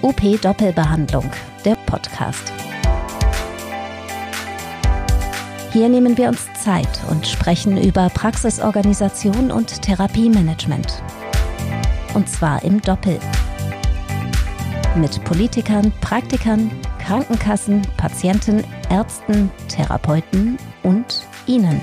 UP 0.00 0.40
Doppelbehandlung, 0.40 1.28
der 1.64 1.74
Podcast. 1.86 2.52
Hier 5.72 5.88
nehmen 5.88 6.16
wir 6.16 6.28
uns 6.28 6.46
Zeit 6.54 6.88
und 7.10 7.26
sprechen 7.26 7.76
über 7.76 8.08
Praxisorganisation 8.10 9.50
und 9.50 9.82
Therapiemanagement. 9.82 11.02
Und 12.14 12.28
zwar 12.28 12.62
im 12.62 12.80
Doppel. 12.80 13.18
Mit 14.94 15.22
Politikern, 15.24 15.92
Praktikern, 16.00 16.70
Krankenkassen, 17.04 17.82
Patienten, 17.96 18.62
Ärzten, 18.90 19.50
Therapeuten 19.68 20.58
und 20.84 21.26
Ihnen 21.46 21.80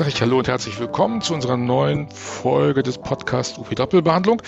sage 0.00 0.12
ich 0.14 0.22
Hallo 0.22 0.38
und 0.38 0.48
herzlich 0.48 0.80
willkommen 0.80 1.20
zu 1.20 1.34
unserer 1.34 1.58
neuen 1.58 2.08
Folge 2.08 2.82
des 2.82 2.96
Podcasts 2.96 3.58
UP 3.58 3.68
Doppelbehandlung. 3.74 4.40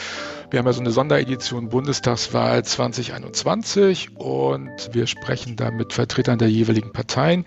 Wir 0.53 0.59
haben 0.59 0.66
ja 0.66 0.75
so 0.75 0.80
eine 0.80 0.91
Sonderedition 0.91 1.70
Bundestagswahl 1.70 2.62
2021 2.62 4.16
und 4.16 4.91
wir 4.93 5.06
sprechen 5.06 5.56
da 5.56 5.70
mit 5.70 5.95
Vertretern 5.95 6.38
der 6.38 6.51
jeweiligen 6.51 6.93
Parteien 6.93 7.47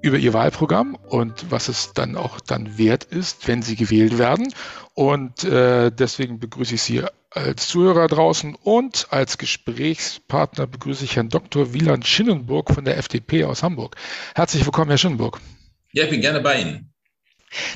über 0.00 0.16
ihr 0.16 0.32
Wahlprogramm 0.32 0.94
und 0.94 1.50
was 1.50 1.68
es 1.68 1.92
dann 1.92 2.16
auch 2.16 2.40
dann 2.40 2.78
wert 2.78 3.04
ist, 3.04 3.46
wenn 3.46 3.60
sie 3.60 3.76
gewählt 3.76 4.16
werden. 4.16 4.54
Und 4.94 5.44
äh, 5.44 5.92
deswegen 5.92 6.38
begrüße 6.40 6.76
ich 6.76 6.82
Sie 6.82 7.02
als 7.28 7.68
Zuhörer 7.68 8.06
draußen 8.06 8.54
und 8.54 9.08
als 9.10 9.36
Gesprächspartner 9.36 10.66
begrüße 10.66 11.04
ich 11.04 11.16
Herrn 11.16 11.28
Dr. 11.28 11.74
Wieland 11.74 12.06
Schinnenburg 12.06 12.72
von 12.72 12.86
der 12.86 12.96
FDP 12.96 13.44
aus 13.44 13.62
Hamburg. 13.62 13.96
Herzlich 14.34 14.64
willkommen, 14.64 14.88
Herr 14.88 14.96
Schinnenburg. 14.96 15.42
Ja, 15.92 16.04
ich 16.04 16.10
bin 16.10 16.22
gerne 16.22 16.40
bei 16.40 16.62
Ihnen. 16.62 16.94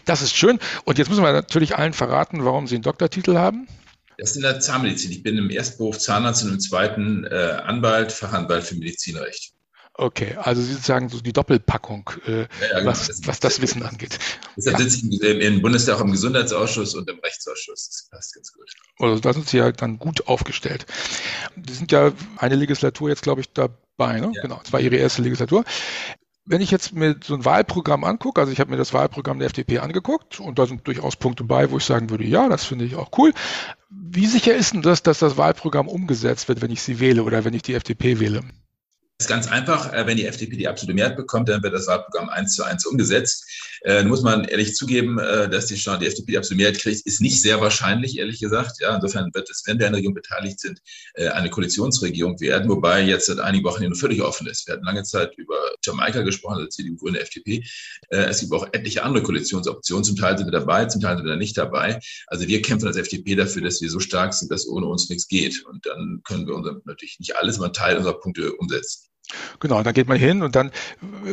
Das 0.06 0.22
ist 0.22 0.34
schön. 0.34 0.58
Und 0.86 0.96
jetzt 0.96 1.10
müssen 1.10 1.22
wir 1.22 1.34
natürlich 1.34 1.77
allen 1.77 1.92
verraten, 1.92 2.46
warum 2.46 2.66
Sie 2.66 2.77
einen 2.77 2.83
Doktortitel 2.83 3.36
haben. 3.36 3.69
Das 4.18 4.30
ist 4.30 4.36
in 4.36 4.42
der 4.42 4.60
Zahnmedizin. 4.60 5.10
Ich 5.10 5.23
bin 5.23 5.38
im 5.38 5.50
ersten 5.50 5.78
Beruf 5.78 5.98
Zahnarzt 5.98 6.45
und 6.45 6.52
im 6.52 6.60
zweiten 6.60 7.24
äh, 7.24 7.61
Anwalt, 7.64 8.12
Fachanwalt 8.12 8.64
für 8.64 8.77
Medizinrecht. 8.77 9.55
Okay, 9.97 10.34
also 10.36 10.61
Sie 10.61 10.75
sagen 10.75 11.08
so 11.08 11.20
die 11.20 11.33
Doppelpackung, 11.33 12.11
äh, 12.27 12.41
ja, 12.41 12.47
genau. 12.78 12.91
was, 12.91 13.06
das, 13.06 13.27
was 13.27 13.38
das 13.38 13.61
Wissen 13.62 13.84
angeht. 13.84 14.19
Deshalb 14.56 14.80
ja. 14.80 14.84
sitze 14.84 15.06
ich 15.08 15.22
im, 15.22 15.41
im 15.41 15.62
Bundestag 15.62 16.00
im 16.00 16.11
Gesundheitsausschuss 16.11 16.97
und 16.97 17.08
im 17.08 17.20
Rechtsausschuss. 17.20 17.91
Das 17.91 18.08
passt 18.11 18.34
ganz 18.34 18.53
gut. 18.53 18.69
Also 18.98 19.20
da 19.20 19.33
sind 19.33 19.48
Sie 19.48 19.58
ja 19.58 19.70
dann 19.70 20.00
gut 20.00 20.27
aufgestellt. 20.27 20.86
Sie 21.64 21.75
sind 21.75 21.92
ja 21.92 22.12
eine 22.38 22.56
Legislatur 22.56 23.08
jetzt, 23.08 23.22
glaube 23.22 23.42
ich, 23.42 23.53
dabei. 23.53 24.19
Ne? 24.19 24.33
Ja. 24.34 24.42
Genau, 24.42 24.60
es 24.64 24.72
war 24.72 24.81
Ihre 24.81 24.97
erste 24.97 25.22
Legislatur 25.22 25.64
wenn 26.47 26.61
ich 26.61 26.70
jetzt 26.70 26.92
mir 26.92 27.17
so 27.23 27.34
ein 27.34 27.45
Wahlprogramm 27.45 28.05
angucke, 28.05 28.41
also 28.41 28.53
ich 28.53 28.61
habe 28.61 28.70
mir 28.70 28.77
das 28.77 28.92
Wahlprogramm 28.92 29.39
der 29.39 29.47
FDP 29.47 29.78
angeguckt 29.78 30.41
und 30.41 30.59
da 30.59 30.67
sind 30.67 30.87
durchaus 30.87 31.17
Punkte 31.17 31.45
bei, 31.45 31.70
wo 31.70 31.78
ich 31.78 31.84
sagen 31.84 32.11
würde, 32.11 32.25
ja, 32.25 32.48
das 32.48 32.64
finde 32.64 32.84
ich 32.84 32.97
auch 32.97 33.11
cool. 33.17 33.33
Wie 33.89 34.27
sicher 34.27 34.55
ist 34.55 34.75
denn 34.75 34.83
das, 34.83 35.03
dass 35.03 35.19
das 35.19 35.37
Wahlprogramm 35.37 35.89
umgesetzt 35.89 36.48
wird, 36.48 36.61
wenn 36.61 36.70
ich 36.70 36.83
sie 36.83 37.00
wähle 37.00 37.22
oder 37.22 37.45
wenn 37.45 37.55
ich 37.55 37.62
die 37.62 37.75
FDP 37.75 38.20
wähle? 38.20 38.42
Ist 39.25 39.28
ganz 39.28 39.48
einfach. 39.48 39.91
Äh, 39.94 40.06
wenn 40.06 40.19
die 40.19 40.27
FDP 40.27 40.55
die 40.55 40.69
absolute 40.69 40.94
Mehrheit 40.94 41.17
bekommt, 41.17 41.48
dann 41.48 41.62
wird 41.62 41.72
das 41.72 41.86
Wahlprogramm 41.86 42.28
eins 42.28 42.55
zu 42.55 42.62
eins 42.62 42.84
umgesetzt. 42.84 43.47
Äh, 43.83 44.05
muss 44.05 44.20
man 44.20 44.44
ehrlich 44.44 44.75
zugeben, 44.75 45.19
äh, 45.19 45.48
dass 45.48 45.64
die, 45.64 45.77
die 45.77 46.06
FDP 46.06 46.33
die 46.33 46.36
absolute 46.36 46.56
Mehrheit 46.56 46.78
kriegt, 46.78 47.06
ist 47.06 47.22
nicht 47.22 47.41
sehr 47.41 47.58
wahrscheinlich, 47.58 48.19
ehrlich 48.19 48.39
gesagt. 48.39 48.81
Ja, 48.81 48.94
insofern 48.94 49.31
wird 49.33 49.48
es, 49.48 49.62
wenn 49.64 49.78
wir 49.78 49.86
in 49.86 49.92
der 49.92 49.98
Regierung 49.98 50.14
beteiligt 50.14 50.61
sind, 50.61 50.83
äh, 51.14 51.28
eine 51.28 51.48
Koalitionsregierung 51.48 52.39
werden, 52.39 52.69
wobei 52.69 53.03
jetzt 53.03 53.25
seit 53.25 53.41
einigen 53.41 53.64
Wochen 53.64 53.81
hier 53.81 53.89
nur 53.89 53.98
völlig 53.98 54.20
offen 54.20 54.47
ist. 54.47 54.66
Wir 54.66 54.75
hatten 54.75 54.84
lange 54.84 55.05
Zeit 55.05 55.33
über 55.38 55.56
Jamaika 55.83 56.20
gesprochen, 56.20 56.56
also 56.56 56.69
CDU, 56.69 56.97
Grüne, 56.97 57.20
FDP. 57.20 57.64
Äh, 58.11 58.25
es 58.25 58.41
gibt 58.41 58.53
auch 58.53 58.66
etliche 58.72 59.05
andere 59.05 59.22
Koalitionsoptionen. 59.22 60.05
Zum 60.05 60.16
Teil 60.16 60.36
sind 60.36 60.48
wir 60.48 60.53
dabei, 60.53 60.84
zum 60.84 61.00
Teil 61.00 61.16
sind 61.16 61.25
wir 61.25 61.33
da 61.33 61.38
nicht 61.38 61.56
dabei. 61.56 61.98
Also 62.27 62.47
wir 62.47 62.61
kämpfen 62.61 62.88
als 62.88 62.98
FDP 62.98 63.36
dafür, 63.36 63.62
dass 63.62 63.81
wir 63.81 63.88
so 63.88 64.00
stark 64.00 64.34
sind, 64.34 64.50
dass 64.50 64.69
ohne 64.69 64.84
uns 64.84 65.09
nichts 65.09 65.28
geht. 65.28 65.64
Und 65.64 65.86
dann 65.86 66.20
können 66.25 66.47
wir 66.47 66.55
unser, 66.55 66.78
natürlich 66.84 67.19
nicht 67.20 67.36
alles, 67.36 67.56
aber 67.56 67.66
einen 67.66 67.72
Teil 67.72 67.97
unserer 67.97 68.20
Punkte 68.20 68.53
umsetzen. 68.53 69.13
Genau, 69.58 69.83
da 69.83 69.92
geht 69.92 70.06
man 70.06 70.19
hin 70.19 70.42
und 70.42 70.55
dann 70.55 70.70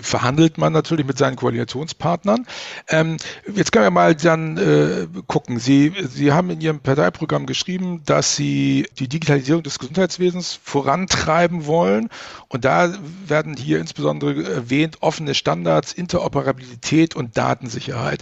verhandelt 0.02 0.58
man 0.58 0.71
natürlich 0.71 1.05
mit 1.05 1.17
seinen 1.17 1.36
Koalitionspartnern. 1.36 2.48
Ähm, 2.88 3.17
jetzt 3.54 3.73
können 3.73 3.86
wir 3.86 3.92
mal 3.92 4.15
dann 4.15 4.58
äh, 4.58 5.08
gucken. 5.27 5.60
Sie, 5.60 5.92
Sie 6.10 6.32
haben 6.32 6.49
in 6.49 6.61
Ihrem 6.61 6.80
Parteiprogramm 6.80 7.45
geschrieben, 7.45 8.02
dass 8.05 8.38
Sie 8.38 8.88
die 8.98 9.10
Digitalisierung 9.10 9.64
des 9.64 9.77
Gesundheitswesens 9.77 10.58
vorantreiben 10.64 11.65
wollen. 11.65 12.10
Und 12.48 12.64
da 12.64 12.93
werden 13.27 13.58
hier 13.58 13.80
insbesondere 13.80 14.42
erwähnt 14.44 14.99
offene 15.02 15.36
Standards, 15.36 15.92
Interoperabilität 15.92 17.15
und 17.15 17.38
Datensicherheit. 17.38 18.21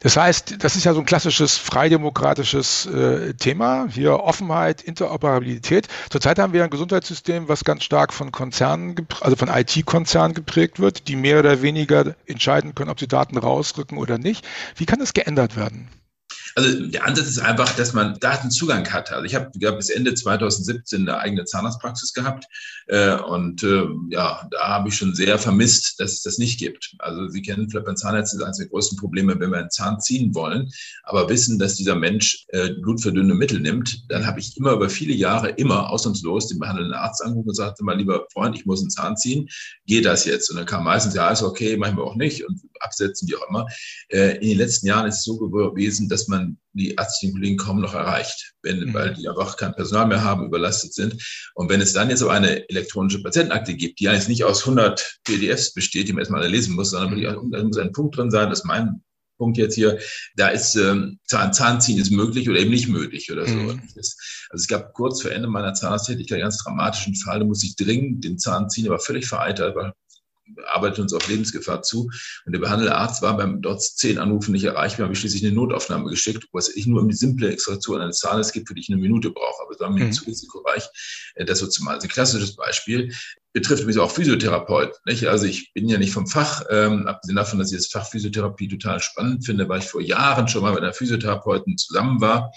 Das 0.00 0.16
heißt, 0.16 0.64
das 0.64 0.76
ist 0.76 0.84
ja 0.84 0.94
so 0.94 1.00
ein 1.00 1.06
klassisches 1.06 1.58
freidemokratisches 1.58 2.86
äh, 2.86 3.34
Thema. 3.34 3.86
Hier 3.90 4.20
Offenheit, 4.20 4.80
Interoperabilität. 4.80 5.88
Zurzeit 6.08 6.38
haben 6.38 6.54
wir 6.54 6.64
ein 6.64 6.70
Gesundheitssystem, 6.70 7.48
was 7.48 7.64
ganz 7.64 7.84
stark 7.84 8.14
von 8.14 8.32
Konzernen 8.32 8.94
also 9.20 9.36
von 9.36 9.48
IT-Konzernen 9.48 10.34
geprägt 10.34 10.80
wird, 10.80 11.08
die 11.08 11.16
mehr 11.16 11.38
oder 11.38 11.62
weniger 11.62 12.14
entscheiden 12.26 12.74
können, 12.74 12.90
ob 12.90 13.00
sie 13.00 13.08
Daten 13.08 13.38
rausrücken 13.38 13.98
oder 13.98 14.18
nicht. 14.18 14.46
Wie 14.76 14.86
kann 14.86 14.98
das 14.98 15.12
geändert 15.12 15.56
werden? 15.56 15.88
Also 16.54 16.86
der 16.86 17.06
Ansatz 17.06 17.28
ist 17.28 17.38
einfach, 17.38 17.74
dass 17.76 17.92
man 17.92 18.18
Datenzugang 18.20 18.90
hat. 18.92 19.12
Also 19.12 19.24
ich 19.24 19.34
habe 19.34 19.50
bis 19.76 19.90
Ende 19.90 20.14
2017 20.14 21.08
eine 21.08 21.18
eigene 21.18 21.44
Zahnarztpraxis 21.44 22.12
gehabt 22.12 22.46
äh, 22.86 23.14
und 23.16 23.62
äh, 23.62 23.84
ja, 24.10 24.46
da 24.50 24.68
habe 24.68 24.88
ich 24.88 24.96
schon 24.96 25.14
sehr 25.14 25.38
vermisst, 25.38 26.00
dass 26.00 26.12
es 26.12 26.22
das 26.22 26.38
nicht 26.38 26.58
gibt. 26.58 26.94
Also 26.98 27.28
Sie 27.28 27.42
kennen 27.42 27.68
vielleicht 27.68 27.86
beim 27.86 27.96
Zahnarzt 27.96 28.34
ist 28.34 28.42
eines 28.42 28.58
der 28.58 28.68
größten 28.68 28.98
Probleme, 28.98 29.38
wenn 29.38 29.50
wir 29.50 29.58
einen 29.58 29.70
Zahn 29.70 30.00
ziehen 30.00 30.34
wollen, 30.34 30.70
aber 31.04 31.28
wissen, 31.28 31.58
dass 31.58 31.76
dieser 31.76 31.94
Mensch 31.94 32.44
äh, 32.48 32.70
blutverdünnende 32.70 33.34
Mittel 33.34 33.60
nimmt, 33.60 34.04
dann 34.08 34.26
habe 34.26 34.40
ich 34.40 34.56
immer 34.56 34.72
über 34.72 34.88
viele 34.88 35.14
Jahre 35.14 35.50
immer 35.50 35.90
ausnahmslos 35.90 36.48
den 36.48 36.58
behandelnden 36.58 36.94
Arzt 36.94 37.22
angerufen 37.22 37.48
und 37.48 37.54
sagte, 37.54 37.84
mein 37.84 37.98
lieber 37.98 38.26
Freund, 38.32 38.56
ich 38.56 38.66
muss 38.66 38.80
einen 38.80 38.90
Zahn 38.90 39.16
ziehen, 39.16 39.48
geht 39.86 40.04
das 40.04 40.24
jetzt? 40.24 40.50
Und 40.50 40.56
dann 40.56 40.66
kam 40.66 40.84
meistens, 40.84 41.14
ja, 41.14 41.30
ist 41.30 41.42
okay, 41.42 41.76
wir 41.76 42.04
auch 42.04 42.16
nicht 42.16 42.46
und 42.46 42.60
absetzen, 42.80 43.28
wie 43.28 43.36
auch 43.36 43.48
immer. 43.48 43.66
Äh, 44.08 44.36
in 44.36 44.48
den 44.48 44.58
letzten 44.58 44.86
Jahren 44.86 45.06
ist 45.06 45.18
es 45.18 45.24
so 45.24 45.38
gewesen, 45.38 46.08
dass 46.08 46.28
man 46.28 46.39
die 46.72 46.94
ärztlichen 46.94 47.34
Kollegen 47.34 47.56
kaum 47.56 47.80
noch 47.80 47.94
erreicht, 47.94 48.52
wenn, 48.62 48.80
mhm. 48.80 48.94
weil 48.94 49.14
die 49.14 49.28
einfach 49.28 49.56
kein 49.56 49.74
Personal 49.74 50.06
mehr 50.06 50.22
haben, 50.22 50.46
überlastet 50.46 50.94
sind. 50.94 51.16
Und 51.54 51.68
wenn 51.68 51.80
es 51.80 51.92
dann 51.92 52.10
jetzt 52.10 52.22
aber 52.22 52.32
eine 52.32 52.68
elektronische 52.68 53.22
Patientenakte 53.22 53.74
gibt, 53.74 54.00
die 54.00 54.04
jetzt 54.04 54.28
nicht 54.28 54.44
aus 54.44 54.60
100 54.60 55.18
PDFs 55.24 55.74
besteht, 55.74 56.08
die 56.08 56.12
man 56.12 56.20
erstmal 56.20 56.42
alle 56.42 56.50
lesen 56.50 56.74
muss, 56.74 56.90
sondern 56.90 57.18
mhm. 57.18 57.50
da 57.50 57.62
muss 57.62 57.78
ein 57.78 57.92
Punkt 57.92 58.16
drin 58.16 58.30
sein, 58.30 58.50
das 58.50 58.60
ist 58.60 58.64
mein 58.64 59.02
Punkt 59.40 59.56
jetzt 59.56 59.74
hier, 59.74 59.98
da 60.36 60.48
ist 60.48 60.76
ähm, 60.76 61.18
Zahn, 61.26 61.52
Zahnziehen 61.52 61.98
ist 61.98 62.10
möglich 62.10 62.48
oder 62.48 62.58
eben 62.58 62.70
nicht 62.70 62.88
möglich 62.88 63.32
oder 63.32 63.46
so. 63.46 63.54
Mhm. 63.54 63.80
Also 63.94 64.14
es 64.52 64.68
gab 64.68 64.92
kurz 64.92 65.22
vor 65.22 65.32
Ende 65.32 65.48
meiner 65.48 65.72
Zahnarzttätigkeit 65.72 66.36
einen 66.36 66.42
ganz 66.42 66.62
dramatischen 66.62 67.16
Fall, 67.16 67.40
da 67.40 67.46
musste 67.46 67.66
ich 67.66 67.74
dringend 67.74 68.22
den 68.22 68.38
Zahn 68.38 68.68
ziehen, 68.68 68.86
aber 68.86 68.98
völlig 68.98 69.26
vereitert, 69.26 69.74
weil 69.74 69.92
arbeitet 70.66 71.00
uns 71.00 71.12
auf 71.12 71.28
Lebensgefahr 71.28 71.82
zu. 71.82 72.10
Und 72.44 72.52
der 72.52 72.60
behandelnde 72.60 72.94
Arzt 72.94 73.22
war 73.22 73.36
beim 73.36 73.62
dort 73.62 73.82
zehn 73.82 74.18
Anrufen 74.18 74.52
nicht 74.52 74.64
erreichbar, 74.64 75.04
habe 75.04 75.14
ich 75.14 75.20
schließlich 75.20 75.44
eine 75.44 75.54
Notaufnahme 75.54 76.10
geschickt, 76.10 76.46
wo 76.52 76.58
es 76.58 76.74
nicht 76.74 76.86
nur 76.86 77.02
um 77.02 77.08
die 77.08 77.16
simple 77.16 77.50
Extraktion 77.50 78.00
eines 78.00 78.18
Zahnes 78.18 78.52
gibt, 78.52 78.68
für 78.68 78.74
die 78.74 78.80
ich 78.80 78.88
eine 78.88 79.00
Minute 79.00 79.30
brauche. 79.30 79.62
Aber 79.62 79.72
es 79.72 79.80
war 79.80 79.90
mir 79.90 80.04
mhm. 80.04 80.12
zu 80.12 80.24
risikoreich. 80.24 80.88
Äh, 81.34 81.44
das 81.44 81.58
so 81.58 81.66
zumal. 81.66 81.94
Also 81.94 82.06
ein 82.06 82.10
klassisches 82.10 82.56
Beispiel 82.56 83.12
betrifft 83.52 83.86
mich 83.86 83.98
auch 83.98 84.10
Physiotherapeut. 84.10 84.92
Nicht? 85.06 85.26
Also 85.26 85.46
ich 85.46 85.72
bin 85.72 85.88
ja 85.88 85.98
nicht 85.98 86.12
vom 86.12 86.26
Fach, 86.26 86.62
ähm, 86.70 87.06
abgesehen 87.06 87.36
davon, 87.36 87.58
dass 87.58 87.72
ich 87.72 87.78
das 87.78 87.88
Fach 87.88 88.06
Physiotherapie 88.06 88.68
total 88.68 89.00
spannend 89.00 89.44
finde, 89.44 89.68
weil 89.68 89.80
ich 89.80 89.86
vor 89.86 90.00
Jahren 90.00 90.48
schon 90.48 90.62
mal 90.62 90.72
mit 90.72 90.82
einer 90.82 90.92
Physiotherapeuten 90.92 91.76
zusammen 91.76 92.20
war 92.20 92.52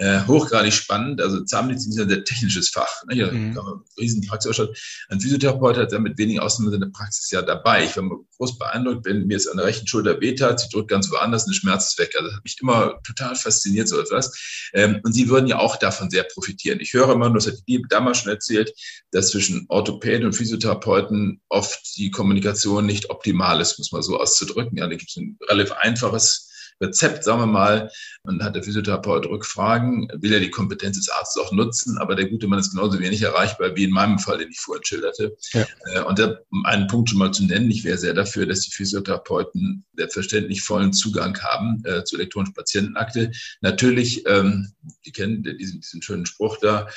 äh, 0.00 0.26
hochgradig 0.26 0.72
spannend. 0.72 1.20
Also 1.20 1.44
Zahnmedizin 1.44 1.92
ist 1.92 1.98
ein 1.98 2.08
sehr 2.08 2.24
technisches 2.24 2.70
Fach. 2.70 3.04
Ne? 3.06 3.14
Hier 3.14 3.32
mhm. 3.32 3.58
riesen 3.98 4.26
Praxisausstattung. 4.26 4.74
Ein 5.08 5.20
Physiotherapeut 5.20 5.76
hat 5.76 5.92
damit 5.92 6.16
wenigen 6.16 6.40
Ausnahmen 6.40 6.72
seine 6.72 6.88
Praxis 6.88 7.30
ja 7.30 7.42
dabei. 7.42 7.84
Ich 7.84 7.96
war 7.96 8.04
groß 8.38 8.58
beeindruckt, 8.58 9.04
wenn 9.04 9.26
mir 9.26 9.34
jetzt 9.34 9.50
an 9.50 9.58
der 9.58 9.66
rechten 9.66 9.86
Schulter 9.86 10.18
wehtat, 10.20 10.60
sie 10.60 10.68
drückt 10.70 10.88
ganz 10.88 11.10
woanders, 11.10 11.46
ein 11.46 11.52
Schmerz 11.52 11.90
ist 11.90 11.98
weg. 11.98 12.14
Also 12.16 12.28
das 12.28 12.36
hat 12.36 12.44
mich 12.44 12.56
immer 12.62 12.98
total 13.02 13.36
fasziniert, 13.36 13.88
so 13.88 14.00
etwas. 14.00 14.32
Ähm, 14.72 15.00
und 15.04 15.12
sie 15.12 15.28
würden 15.28 15.46
ja 15.46 15.58
auch 15.58 15.76
davon 15.76 16.08
sehr 16.08 16.24
profitieren. 16.24 16.80
Ich 16.80 16.94
höre 16.94 17.10
immer, 17.10 17.30
das 17.30 17.46
hat 17.46 17.54
die 17.68 17.84
damals 17.90 18.18
schon 18.18 18.32
erzählt, 18.32 18.72
dass 19.10 19.30
zwischen 19.30 19.66
Orthopäden 19.68 20.26
und 20.30 20.36
Physiotherapeuten 20.36 21.40
oft 21.48 21.96
die 21.96 22.10
Kommunikation 22.10 22.86
nicht 22.86 23.10
optimal 23.10 23.60
ist, 23.60 23.78
muss 23.78 23.90
man 23.90 24.02
so 24.02 24.18
auszudrücken. 24.18 24.78
Ja, 24.78 24.86
da 24.86 24.94
gibt 24.94 25.10
es 25.10 25.16
ein 25.16 25.36
relativ 25.48 25.72
einfaches 25.72 26.46
Rezept, 26.80 27.24
sagen 27.24 27.40
wir 27.40 27.46
mal, 27.46 27.90
und 28.22 28.42
hat 28.42 28.54
der 28.54 28.62
Physiotherapeut 28.62 29.26
Rückfragen, 29.26 30.08
will 30.14 30.32
er 30.32 30.40
die 30.40 30.50
Kompetenz 30.50 30.96
des 30.96 31.10
Arztes 31.10 31.42
auch 31.42 31.52
nutzen, 31.52 31.98
aber 31.98 32.14
der 32.14 32.28
gute 32.28 32.46
Mann 32.46 32.58
ist 32.58 32.70
genauso 32.70 32.98
wenig 33.00 33.20
erreichbar 33.20 33.76
wie 33.76 33.84
in 33.84 33.90
meinem 33.90 34.18
Fall, 34.18 34.38
den 34.38 34.50
ich 34.50 34.60
vorhin 34.60 34.84
schilderte. 34.84 35.36
Ja. 35.52 35.66
Äh, 35.92 36.02
und 36.02 36.18
da, 36.18 36.38
um 36.50 36.64
einen 36.64 36.86
Punkt 36.86 37.10
schon 37.10 37.18
mal 37.18 37.32
zu 37.32 37.44
nennen, 37.44 37.70
ich 37.70 37.84
wäre 37.84 37.98
sehr 37.98 38.14
dafür, 38.14 38.46
dass 38.46 38.60
die 38.60 38.70
Physiotherapeuten 38.70 39.84
selbstverständlich 39.94 40.62
vollen 40.62 40.92
Zugang 40.92 41.38
haben 41.42 41.82
äh, 41.84 42.04
zur 42.04 42.20
elektronischen 42.20 42.54
Patientenakte. 42.54 43.30
Natürlich, 43.60 44.24
ähm, 44.26 44.72
die 45.04 45.12
kennen 45.12 45.42
diesen, 45.42 45.80
diesen 45.80 46.00
schönen 46.00 46.24
Spruch 46.24 46.56
da, 46.62 46.88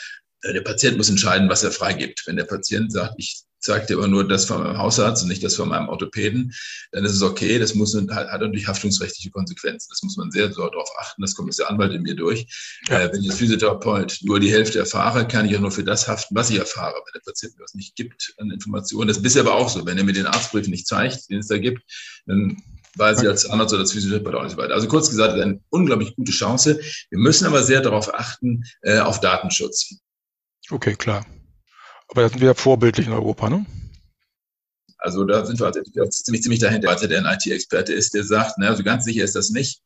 der 0.51 0.61
Patient 0.61 0.97
muss 0.97 1.09
entscheiden, 1.09 1.49
was 1.49 1.63
er 1.63 1.71
freigibt. 1.71 2.23
Wenn 2.25 2.35
der 2.35 2.43
Patient 2.43 2.91
sagt, 2.91 3.15
ich 3.17 3.43
zeigt 3.63 3.89
dir 3.89 3.97
aber 3.97 4.07
nur 4.07 4.27
das 4.27 4.45
von 4.45 4.61
meinem 4.61 4.77
Hausarzt 4.77 5.23
und 5.23 5.29
nicht 5.29 5.43
das 5.43 5.55
von 5.55 5.69
meinem 5.69 5.87
Orthopäden, 5.87 6.53
dann 6.91 7.05
ist 7.05 7.13
es 7.13 7.21
okay. 7.21 7.57
Das 7.57 7.73
muss 7.73 7.95
hat, 7.95 8.27
natürlich 8.41 8.67
haftungsrechtliche 8.67 9.31
Konsequenzen. 9.31 9.87
Das 9.89 10.03
muss 10.03 10.17
man 10.17 10.31
sehr 10.31 10.49
darauf 10.49 10.89
achten. 10.99 11.21
Das 11.21 11.33
kommt 11.33 11.47
jetzt 11.47 11.59
der 11.59 11.69
Anwalt 11.69 11.93
in 11.93 12.03
mir 12.03 12.15
durch. 12.15 12.45
Ja. 12.89 12.99
Äh, 12.99 13.13
wenn 13.13 13.21
ich 13.21 13.29
als 13.29 13.39
Physiotherapeut 13.39 14.19
nur 14.23 14.39
die 14.39 14.51
Hälfte 14.51 14.79
erfahre, 14.79 15.27
kann 15.27 15.47
ich 15.47 15.55
auch 15.55 15.61
nur 15.61 15.71
für 15.71 15.83
das 15.83 16.07
haften, 16.07 16.35
was 16.35 16.49
ich 16.49 16.59
erfahre. 16.59 16.95
Wenn 17.05 17.13
der 17.13 17.31
Patient 17.31 17.57
mir 17.57 17.63
was 17.63 17.73
nicht 17.73 17.95
gibt 17.95 18.33
an 18.37 18.51
Informationen, 18.51 19.07
das 19.07 19.17
ist 19.17 19.23
bisher 19.23 19.43
aber 19.43 19.55
auch 19.55 19.69
so. 19.69 19.85
Wenn 19.85 19.97
er 19.97 20.03
mir 20.03 20.13
den 20.13 20.27
Arztbrief 20.27 20.67
nicht 20.67 20.85
zeigt, 20.85 21.29
den 21.29 21.39
es 21.39 21.47
da 21.47 21.57
gibt, 21.57 21.81
dann 22.25 22.61
weiß 22.95 23.21
ich 23.21 23.27
als 23.27 23.49
Arzt 23.49 23.73
oder 23.73 23.81
als 23.81 23.93
Physiotherapeut 23.93 24.35
auch 24.35 24.43
nicht 24.43 24.57
weiter. 24.57 24.73
Also 24.75 24.87
kurz 24.87 25.09
gesagt, 25.09 25.33
eine 25.39 25.59
unglaublich 25.69 26.15
gute 26.15 26.31
Chance. 26.31 26.79
Wir 27.09 27.19
müssen 27.19 27.47
aber 27.47 27.63
sehr 27.63 27.81
darauf 27.81 28.13
achten, 28.13 28.65
äh, 28.81 28.99
auf 28.99 29.19
Datenschutz. 29.19 29.95
Okay, 30.69 30.95
klar. 30.95 31.25
Aber 32.07 32.21
das 32.21 32.31
sind 32.31 32.41
wir 32.41 32.55
vorbildlich 32.55 33.07
in 33.07 33.13
Europa, 33.13 33.49
ne? 33.49 33.65
Also 35.03 35.25
da 35.25 35.45
sind 35.45 35.59
wir 35.59 35.65
also 35.65 35.81
ziemlich, 36.09 36.43
ziemlich 36.43 36.61
dahinter, 36.61 36.87
weil 36.87 37.07
der 37.09 37.25
ein 37.25 37.37
IT-Experte 37.37 37.91
ist, 37.91 38.13
der 38.13 38.23
sagt, 38.23 38.53
na, 38.57 38.69
also 38.69 38.83
ganz 38.83 39.03
sicher 39.03 39.25
ist 39.25 39.35
das 39.35 39.49
nicht. 39.49 39.81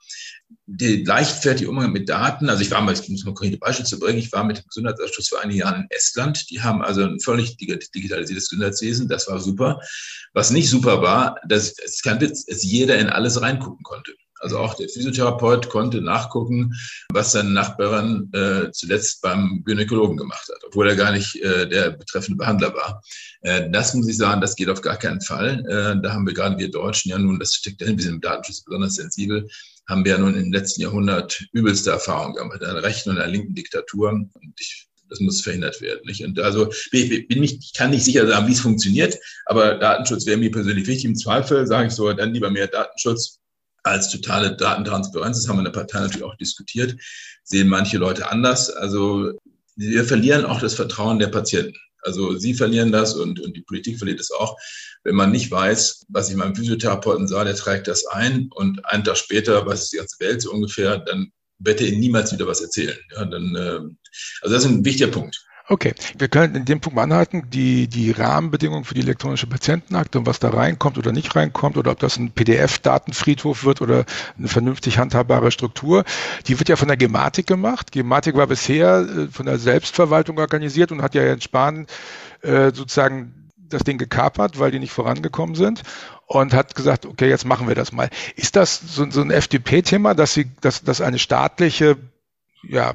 Der 0.68 1.03
leichtfertige 1.06 1.71
Umgang 1.71 1.91
mit 1.91 2.07
Daten, 2.07 2.50
also 2.50 2.62
ich 2.62 2.69
war 2.69 2.81
mal, 2.81 2.94
ich 2.94 3.09
muss 3.09 3.25
mal 3.25 3.33
konkrete 3.33 3.57
Beispiele 3.57 3.88
zu 3.88 4.00
bringen, 4.00 4.19
ich 4.19 4.31
war 4.31 4.44
mit 4.44 4.57
dem 4.57 4.65
Gesundheitsausschuss 4.68 5.29
vor 5.29 5.41
einigen 5.41 5.62
Jahren 5.62 5.81
in 5.81 5.88
Estland, 5.89 6.51
die 6.51 6.62
haben 6.62 6.83
also 6.83 7.01
ein 7.01 7.19
völlig 7.19 7.57
digitalisiertes 7.57 8.50
Gesundheitswesen, 8.50 9.07
das 9.07 9.27
war 9.27 9.39
super. 9.39 9.81
Was 10.33 10.51
nicht 10.51 10.69
super 10.69 11.01
war, 11.01 11.38
dass, 11.47 11.69
es 11.80 11.95
ist 11.95 12.03
kein 12.03 12.21
Witz, 12.21 12.45
dass 12.45 12.62
jeder 12.62 13.00
in 13.00 13.09
alles 13.09 13.41
reingucken 13.41 13.83
konnte. 13.83 14.13
Also 14.39 14.57
auch 14.57 14.75
der 14.75 14.89
Physiotherapeut 14.89 15.69
konnte 15.69 16.01
nachgucken, 16.01 16.74
was 17.12 17.31
seine 17.31 17.50
Nachbarin 17.50 18.30
äh, 18.34 18.72
zuletzt 18.72 19.22
beim 19.22 19.63
Gynäkologen 19.66 20.18
gemacht 20.18 20.48
hat, 20.50 20.63
obwohl 20.66 20.88
er 20.88 20.95
gar 20.95 21.12
nicht 21.12 21.36
äh, 21.42 21.68
der 21.68 21.92
betreffende 21.92 22.38
Behandler 22.38 22.74
war. 22.74 23.01
Äh, 23.42 23.69
das 23.72 23.94
muss 23.94 24.07
ich 24.07 24.18
sagen, 24.18 24.42
das 24.42 24.56
geht 24.56 24.69
auf 24.69 24.81
gar 24.81 24.98
keinen 24.98 25.22
Fall. 25.22 25.60
Äh, 25.68 26.01
da 26.01 26.13
haben 26.13 26.25
wir 26.25 26.34
gerade 26.34 26.57
wir 26.57 26.72
Deutschen 26.72 27.12
ja 27.12 27.18
nun, 27.18 27.39
das 27.39 27.54
steckt 27.54 27.81
dahin, 27.81 27.98
wir 27.98 28.04
sind 28.04 28.16
im 28.16 28.22
Datenschutz 28.22 28.63
besonders 28.63 28.95
sensibel, 28.95 29.48
haben 29.88 30.04
wir 30.06 30.13
ja 30.13 30.18
nun 30.18 30.36
im 30.36 30.51
letzten 30.51 30.81
Jahrhundert 30.81 31.44
übelste 31.54 31.92
Erfahrungen 31.92 32.36
gemacht 32.36 32.60
mit 32.60 32.69
einer 32.69 32.83
rechten 32.83 33.12
und 33.12 33.18
einer 33.18 33.31
linken 33.31 33.56
Diktatur. 33.56 34.10
Und 34.10 34.31
ich 34.60 34.88
das 35.10 35.19
muss 35.19 35.42
verhindert 35.42 35.81
werden. 35.81 36.01
Nicht? 36.06 36.24
Und 36.24 36.40
also 36.40 36.69
bin 36.92 37.40
nicht, 37.40 37.63
ich 37.63 37.74
kann 37.74 37.92
nicht 37.92 38.04
sicher 38.04 38.28
sagen, 38.28 38.48
wie 38.48 38.54
es 38.54 38.60
funktioniert, 38.60 39.18
aber 39.45 39.75
Datenschutz 39.75 40.25
wäre 40.25 40.38
mir 40.38 40.51
persönlich 40.51 40.88
wichtig. 40.88 41.06
Im 41.06 41.16
Zweifel 41.16 41.66
sage 41.68 41.88
ich 41.88 41.94
so, 41.94 42.12
dann 42.13 42.33
lieber 42.33 42.50
mehr 42.50 42.68
Datenschutz 42.68 43.40
als 43.89 44.10
totale 44.10 44.56
Datentransparenz. 44.56 45.38
Das 45.38 45.48
haben 45.48 45.57
wir 45.57 45.66
in 45.66 45.72
der 45.72 45.80
Partei 45.80 46.00
natürlich 46.00 46.24
auch 46.24 46.36
diskutiert. 46.36 46.95
Sehen 47.44 47.68
manche 47.68 47.98
Leute 47.98 48.30
anders. 48.30 48.69
Also 48.69 49.31
wir 49.75 50.04
verlieren 50.04 50.45
auch 50.45 50.60
das 50.60 50.74
Vertrauen 50.74 51.19
der 51.19 51.28
Patienten. 51.28 51.78
Also 52.01 52.38
sie 52.38 52.54
verlieren 52.54 52.92
das 52.92 53.16
und, 53.16 53.39
und 53.39 53.56
die 53.56 53.62
Politik 53.62 53.98
verliert 53.98 54.19
es 54.19 54.31
auch, 54.31 54.57
wenn 55.04 55.16
man 55.16 55.31
nicht 55.31 55.51
weiß, 55.51 56.06
was 56.10 56.30
ich 56.30 56.36
meinem 56.36 56.56
Physiotherapeuten 56.56 57.28
sah, 57.28 57.44
der 57.44 57.56
trägt 57.56 57.88
das 57.88 58.06
ein 58.06 58.50
und 58.54 58.86
einen 58.86 59.04
Tag 59.04 59.18
später 59.18 59.66
weiß 59.66 59.84
es 59.84 59.90
die 59.90 59.98
ganze 59.98 60.19
Welt 60.19 60.42
so 60.42 60.51
ungefähr, 60.51 61.00
dann 61.00 61.31
wird 61.60 61.81
er 61.81 61.88
ihnen 61.88 62.00
niemals 62.00 62.31
wieder 62.31 62.48
was 62.48 62.62
erzählen. 62.62 62.98
Ja, 63.16 63.25
dann, 63.25 63.56
äh, 63.56 63.80
also 64.42 64.54
das 64.54 64.63
ist 64.63 64.69
ein 64.69 64.86
wichtiger 64.86 65.12
Punkt. 65.12 65.44
Okay, 65.69 65.94
wir 66.18 66.30
können 66.30 66.56
in 66.56 66.64
dem 66.64 66.80
Punkt 66.80 66.96
mal 66.96 67.04
anhalten, 67.04 67.50
die, 67.50 67.90
die 67.90 68.12
Rahmenbedingungen 68.12 68.86
für 68.86 68.94
die 68.94 69.02
elektronische 69.02 69.48
Patientenakte 69.48 70.18
und 70.18 70.25
was 70.25 70.40
da 70.40 70.50
reinkommt 70.50 70.98
oder 70.98 71.12
nicht 71.12 71.36
reinkommt 71.36 71.75
oder 71.75 71.92
ob 71.92 72.00
das 72.00 72.16
ein 72.16 72.31
PDF-Datenfriedhof 72.31 73.66
wird 73.66 73.81
oder 73.81 74.06
eine 74.38 74.48
vernünftig 74.48 74.98
handhabbare 74.98 75.52
Struktur, 75.52 76.06
die 76.48 76.58
wird 76.58 76.69
ja 76.69 76.78
von 76.78 76.88
der 76.88 76.96
Gematik 76.96 77.48
gemacht. 77.48 77.92
Gematik 77.92 78.38
war 78.38 78.48
bisher 78.48 79.00
äh, 79.00 79.28
von 79.28 79.46
der 79.46 79.58
Selbstverwaltung 79.58 80.38
organisiert 80.40 80.94
und 80.94 81.02
hat 81.02 81.16
ja 81.16 81.34
in 81.34 81.42
Spanien 81.42 81.88
äh, 82.44 82.72
sozusagen 82.74 83.50
das 83.58 83.84
Ding 83.84 83.98
gekapert, 83.98 84.60
weil 84.60 84.72
die 84.72 84.80
nicht 84.80 84.94
vorangekommen 84.94 85.56
sind 85.56 85.81
und 86.28 86.54
hat 86.54 86.75
gesagt, 86.75 87.06
okay, 87.06 87.28
jetzt 87.28 87.44
machen 87.44 87.68
wir 87.68 87.75
das 87.75 87.92
mal. 87.92 88.10
Ist 88.38 88.56
das 88.56 88.80
so, 88.80 89.10
so 89.12 89.19
ein 89.19 89.31
FDP-Thema, 89.31 90.14
dass 90.14 90.34
sie, 90.34 90.50
dass, 90.62 90.81
dass 90.84 91.02
eine 91.02 91.19
staatliche 91.19 91.98
ja, 92.63 92.94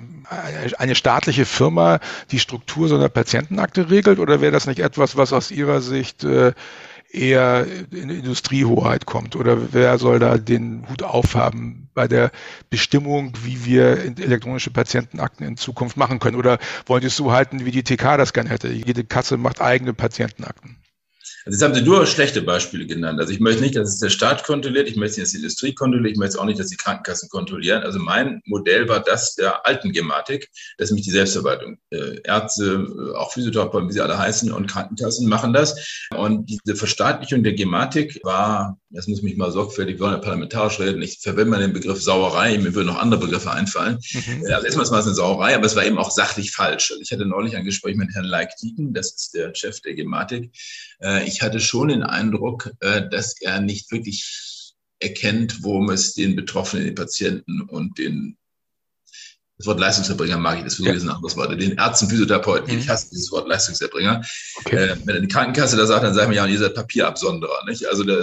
eine 0.79 0.95
staatliche 0.95 1.45
Firma 1.45 2.01
die 2.31 2.39
Struktur 2.39 2.89
so 2.89 2.97
einer 2.97 3.09
Patientenakte 3.09 3.91
regelt 3.91 4.19
oder 4.19 4.41
wäre 4.41 4.53
das 4.53 4.67
nicht 4.67 4.81
etwas, 4.81 5.17
was 5.17 5.33
aus 5.33 5.51
Ihrer 5.51 5.81
Sicht 5.81 6.25
äh, 6.25 6.53
eher 7.11 7.67
in 7.91 8.11
Industriehoheit 8.11 9.07
kommt? 9.07 9.37
Oder 9.37 9.73
wer 9.73 9.99
soll 9.99 10.19
da 10.19 10.39
den 10.39 10.87
Hut 10.89 11.03
aufhaben 11.03 11.89
bei 11.95 12.09
der 12.09 12.31
Bestimmung, 12.71 13.33
wie 13.45 13.65
wir 13.65 13.99
elektronische 14.19 14.71
Patientenakten 14.71 15.47
in 15.47 15.57
Zukunft 15.57 15.97
machen 15.97 16.19
können? 16.19 16.37
Oder 16.37 16.59
wollen 16.87 17.03
Sie 17.03 17.09
es 17.09 17.17
so 17.17 17.33
halten, 17.33 17.65
wie 17.65 17.71
die 17.71 17.85
TK 17.85 18.17
das 18.17 18.33
gerne 18.33 18.51
hätte? 18.51 18.69
Jede 18.69 19.05
Kasse 19.05 19.37
macht 19.37 19.61
eigene 19.61 19.95
Patientenakten. 19.95 20.82
Also 21.45 21.57
jetzt 21.57 21.63
haben 21.63 21.75
Sie 21.75 21.83
nur 21.83 22.07
schlechte 22.07 22.43
Beispiele 22.43 22.87
genannt. 22.87 23.21
Also 23.21 23.33
ich 23.33 23.41
möchte 23.41 23.63
nicht, 23.63 23.77
dass 23.77 23.89
es 23.89 23.99
der 23.99 24.11
Staat 24.11 24.45
kontrolliert, 24.45 24.89
ich 24.89 24.97
möchte 24.97 25.19
nicht, 25.19 25.27
dass 25.27 25.33
die 25.33 25.39
Industrie 25.39 25.75
kontrolliert, 25.75 26.13
ich 26.13 26.19
möchte 26.19 26.41
auch 26.41 26.45
nicht, 26.45 26.59
dass 26.59 26.69
die 26.69 26.77
Krankenkassen 26.77 27.29
kontrollieren. 27.29 27.83
Also 27.83 27.99
mein 27.99 28.41
Modell 28.45 28.89
war 28.89 29.01
das 29.01 29.35
der 29.35 29.67
alten 29.67 29.93
Gematik, 29.93 30.49
dass 30.79 30.91
nämlich 30.91 31.07
die 31.07 31.13
Selbstverwaltung. 31.13 31.79
Äh, 31.91 32.21
Ärzte, 32.25 32.87
äh, 32.87 33.17
auch 33.17 33.33
Physiotherapeuten, 33.33 33.89
wie 33.89 33.93
sie 33.93 34.01
alle 34.01 34.19
heißen, 34.19 34.53
und 34.53 34.67
Krankenkassen 34.67 35.29
machen 35.29 35.53
das. 35.53 36.07
Und 36.17 36.49
diese 36.49 36.77
Verstaatlichung 36.77 37.43
der 37.43 37.55
Gematik 37.55 38.21
war, 38.23 38.79
das 38.91 39.09
muss 39.09 39.23
mich 39.23 39.37
mal 39.37 39.51
sorgfältig, 39.51 39.97
wir 39.97 40.01
wollen 40.01 40.15
ja 40.15 40.19
parlamentarisch 40.19 40.79
reden, 40.79 41.03
ich 41.03 41.19
verwende 41.21 41.51
mal 41.51 41.61
den 41.61 41.73
Begriff 41.73 42.03
Sauerei, 42.03 42.59
mir 42.59 42.75
würden 42.75 42.89
noch 42.89 43.01
andere 43.01 43.21
Begriffe 43.21 43.51
einfallen. 43.51 43.99
Mhm. 44.13 44.47
Also 44.53 44.67
erstmal 44.67 44.91
war 44.91 45.01
es 45.01 45.07
eine 45.07 45.15
Sauerei, 45.15 45.55
aber 45.55 45.67
es 45.67 45.77
war 45.77 45.85
eben 45.85 45.99
auch 45.99 46.11
sachlich 46.11 46.53
falsch. 46.53 46.91
Also 46.91 47.03
ich 47.03 47.11
hatte 47.11 47.27
neulich 47.27 47.57
ein 47.57 47.65
Gespräch 47.65 47.97
mit 47.97 48.11
Herrn 48.15 48.25
Leik-Dieken, 48.25 48.93
das 48.93 49.13
ist 49.15 49.35
der 49.35 49.55
Chef 49.55 49.81
der 49.81 49.95
Gematik. 49.95 50.53
Äh, 51.01 51.22
ich 51.27 51.43
hatte 51.43 51.61
schon 51.61 51.89
den 51.89 52.03
Eindruck, 52.03 52.71
äh, 52.81 53.09
dass 53.09 53.41
er 53.41 53.61
nicht 53.61 53.91
wirklich 53.91 54.75
erkennt, 55.01 55.63
worum 55.63 55.91
es 55.91 56.15
den 56.15 56.37
Betroffenen, 56.37 56.85
den 56.87 56.95
Patienten 56.95 57.63
und 57.63 57.99
den 57.99 58.37
das 59.63 59.69
Wort 59.69 59.79
Leistungserbringer 59.79 60.39
mag 60.39 60.59
ich, 60.59 60.65
das 60.65 60.81
ist 60.81 60.85
ja. 60.85 60.93
ein 60.93 61.09
anderes 61.09 61.37
Wort. 61.37 61.53
Den 61.53 61.79
Ärzten, 61.79 62.09
Physiotherapeuten, 62.09 62.75
mhm. 62.75 62.81
ich 62.81 62.89
hasse 62.89 63.11
dieses 63.11 63.31
Wort 63.31 63.47
Leistungserbringer. 63.47 64.21
Okay. 64.57 64.77
Äh, 64.77 64.97
wenn 65.05 65.15
er 65.15 65.21
die 65.21 65.29
Krankenkasse 65.29 65.77
da 65.77 65.87
sagt, 65.87 66.03
dann 66.03 66.15
sagen 66.15 66.31
wir 66.31 66.37
ja, 66.39 66.47
ihr 66.47 66.59
seid 66.59 66.75
Papierabsonderer. 66.75 67.65
Nicht? 67.67 67.87
Also, 67.87 68.03
da, 68.03 68.15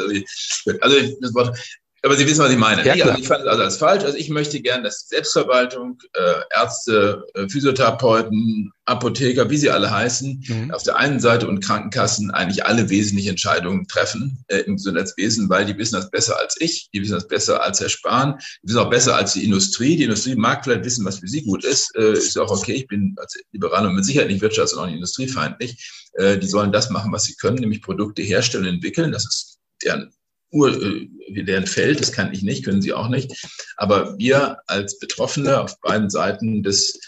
also 0.81 0.96
das 1.22 1.34
Wort 1.34 1.57
aber 2.04 2.16
Sie 2.16 2.25
wissen, 2.25 2.44
was 2.44 2.51
ich 2.51 2.57
meine. 2.57 2.86
Ja, 2.86 2.94
also 2.94 3.19
ich 3.19 3.28
fand 3.28 3.42
es 3.42 3.48
also 3.48 3.63
als 3.63 3.78
falsch. 3.78 4.04
Also 4.04 4.18
ich 4.18 4.30
möchte 4.30 4.62
gern, 4.62 4.84
dass 4.84 5.07
Selbstverwaltung, 5.07 6.00
äh, 6.13 6.42
Ärzte, 6.56 7.25
äh, 7.34 7.48
Physiotherapeuten, 7.50 8.72
Apotheker, 8.86 9.50
wie 9.50 9.57
sie 9.57 9.69
alle 9.69 9.92
heißen, 9.92 10.44
mhm. 10.48 10.72
auf 10.72 10.84
der 10.84 10.98
einen 10.98 11.19
Seite 11.19 11.48
und 11.48 11.60
Krankenkassen 11.60 12.31
eigentlich 12.31 12.66
alle 12.66 12.90
wesentlichen 12.90 13.30
Entscheidungen 13.30 13.88
treffen 13.88 14.44
äh, 14.48 14.60
im 14.60 14.78
Gesundheitswesen, 14.78 15.50
weil 15.50 15.66
die 15.66 15.78
wissen 15.78 15.96
das 15.96 16.10
besser 16.10 16.40
als 16.40 16.56
ich, 16.60 16.90
die 16.94 17.01
wissen 17.01 17.13
das 17.13 17.28
besser 17.28 17.62
als 17.63 17.80
Herr 17.80 17.90
Spahn, 17.90 18.40
die 18.63 18.69
wissen 18.69 18.80
auch 18.80 18.90
besser 18.90 19.16
als 19.16 19.34
die 19.34 19.44
Industrie. 19.44 19.96
Die 19.96 20.04
Industrie 20.04 20.36
mag 20.36 20.63
vielleicht 20.63 20.86
wissen, 20.86 21.06
was 21.06 21.19
für 21.19 21.28
sie 21.28 21.44
gut 21.44 21.63
ist. 21.63 21.96
Äh, 21.96 22.13
ist 22.13 22.38
auch 22.38 22.51
okay. 22.51 22.74
Ich 22.74 22.88
bin 22.88 23.16
als 23.19 23.38
Liberal 23.51 23.86
und 23.86 23.96
mit 23.96 24.06
Sicherheit 24.06 24.30
nicht 24.30 24.44
wirtschafts- 24.44 24.74
und 24.74 24.79
auch 24.79 24.86
nicht 24.86 24.96
industriefeindlich. 24.96 26.10
Äh, 26.13 26.38
die 26.38 26.48
sollen 26.48 26.72
das 26.72 26.89
machen, 26.89 27.12
was 27.12 27.25
sie 27.25 27.36
können, 27.36 27.58
nämlich 27.58 27.82
Produkte 27.82 28.22
herstellen 28.22 28.65
und 28.65 28.75
entwickeln. 28.75 29.12
Das 29.12 29.25
ist 29.25 29.60
deren 29.84 30.12
Ur, 30.51 30.82
äh, 30.82 31.08
deren 31.44 31.68
Feld, 31.68 32.00
das 32.00 32.12
kann 32.12 32.34
ich 32.34 32.41
nicht, 32.41 32.65
können 32.65 32.82
Sie 32.82 32.94
auch 32.94 33.10
nicht. 33.10 33.48
Aber 33.77 34.18
wir 34.18 34.58
als 34.68 34.98
Betroffene 35.00 35.62
auf 35.62 35.79
beiden 35.82 36.10
Seiten 36.10 36.63
des 36.63 37.00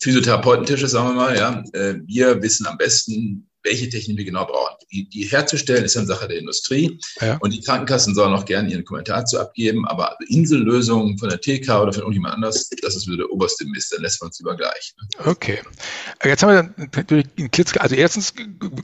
Physiotherapeutentisches, 0.00 0.92
sagen 0.92 1.08
wir 1.08 1.14
mal, 1.14 1.36
ja, 1.36 1.62
äh, 1.72 1.96
wir 2.06 2.42
wissen 2.42 2.66
am 2.66 2.78
besten, 2.78 3.45
welche 3.66 3.88
Technik 3.88 4.16
wir 4.16 4.24
genau 4.24 4.46
brauchen. 4.46 4.76
Die, 4.90 5.08
die 5.08 5.24
herzustellen 5.24 5.84
ist 5.84 5.96
dann 5.96 6.06
Sache 6.06 6.28
der 6.28 6.38
Industrie 6.38 6.98
ja. 7.20 7.36
und 7.40 7.52
die 7.52 7.60
Krankenkassen 7.60 8.14
sollen 8.14 8.32
auch 8.32 8.44
gerne 8.44 8.70
ihren 8.70 8.84
Kommentar 8.84 9.26
zu 9.26 9.38
abgeben, 9.38 9.86
aber 9.86 10.16
Insellösungen 10.28 11.18
von 11.18 11.28
der 11.28 11.40
TK 11.40 11.82
oder 11.82 11.92
von 11.92 12.02
irgendjemand 12.02 12.34
anders, 12.34 12.70
das 12.82 12.96
ist 12.96 13.06
wieder 13.06 13.18
der 13.18 13.30
oberste 13.30 13.66
Mist, 13.66 13.92
dann 13.92 14.02
lässt 14.02 14.20
man 14.20 14.28
uns 14.28 14.38
lieber 14.38 14.56
gleich. 14.56 14.94
Ne? 14.98 15.30
Okay. 15.30 15.58
Jetzt 16.24 16.42
haben 16.42 16.50
wir 16.50 16.62
dann 16.62 16.90
natürlich 16.94 17.26
einen 17.38 17.50
Klitz, 17.50 17.76
also 17.76 17.94
erstens 17.94 18.34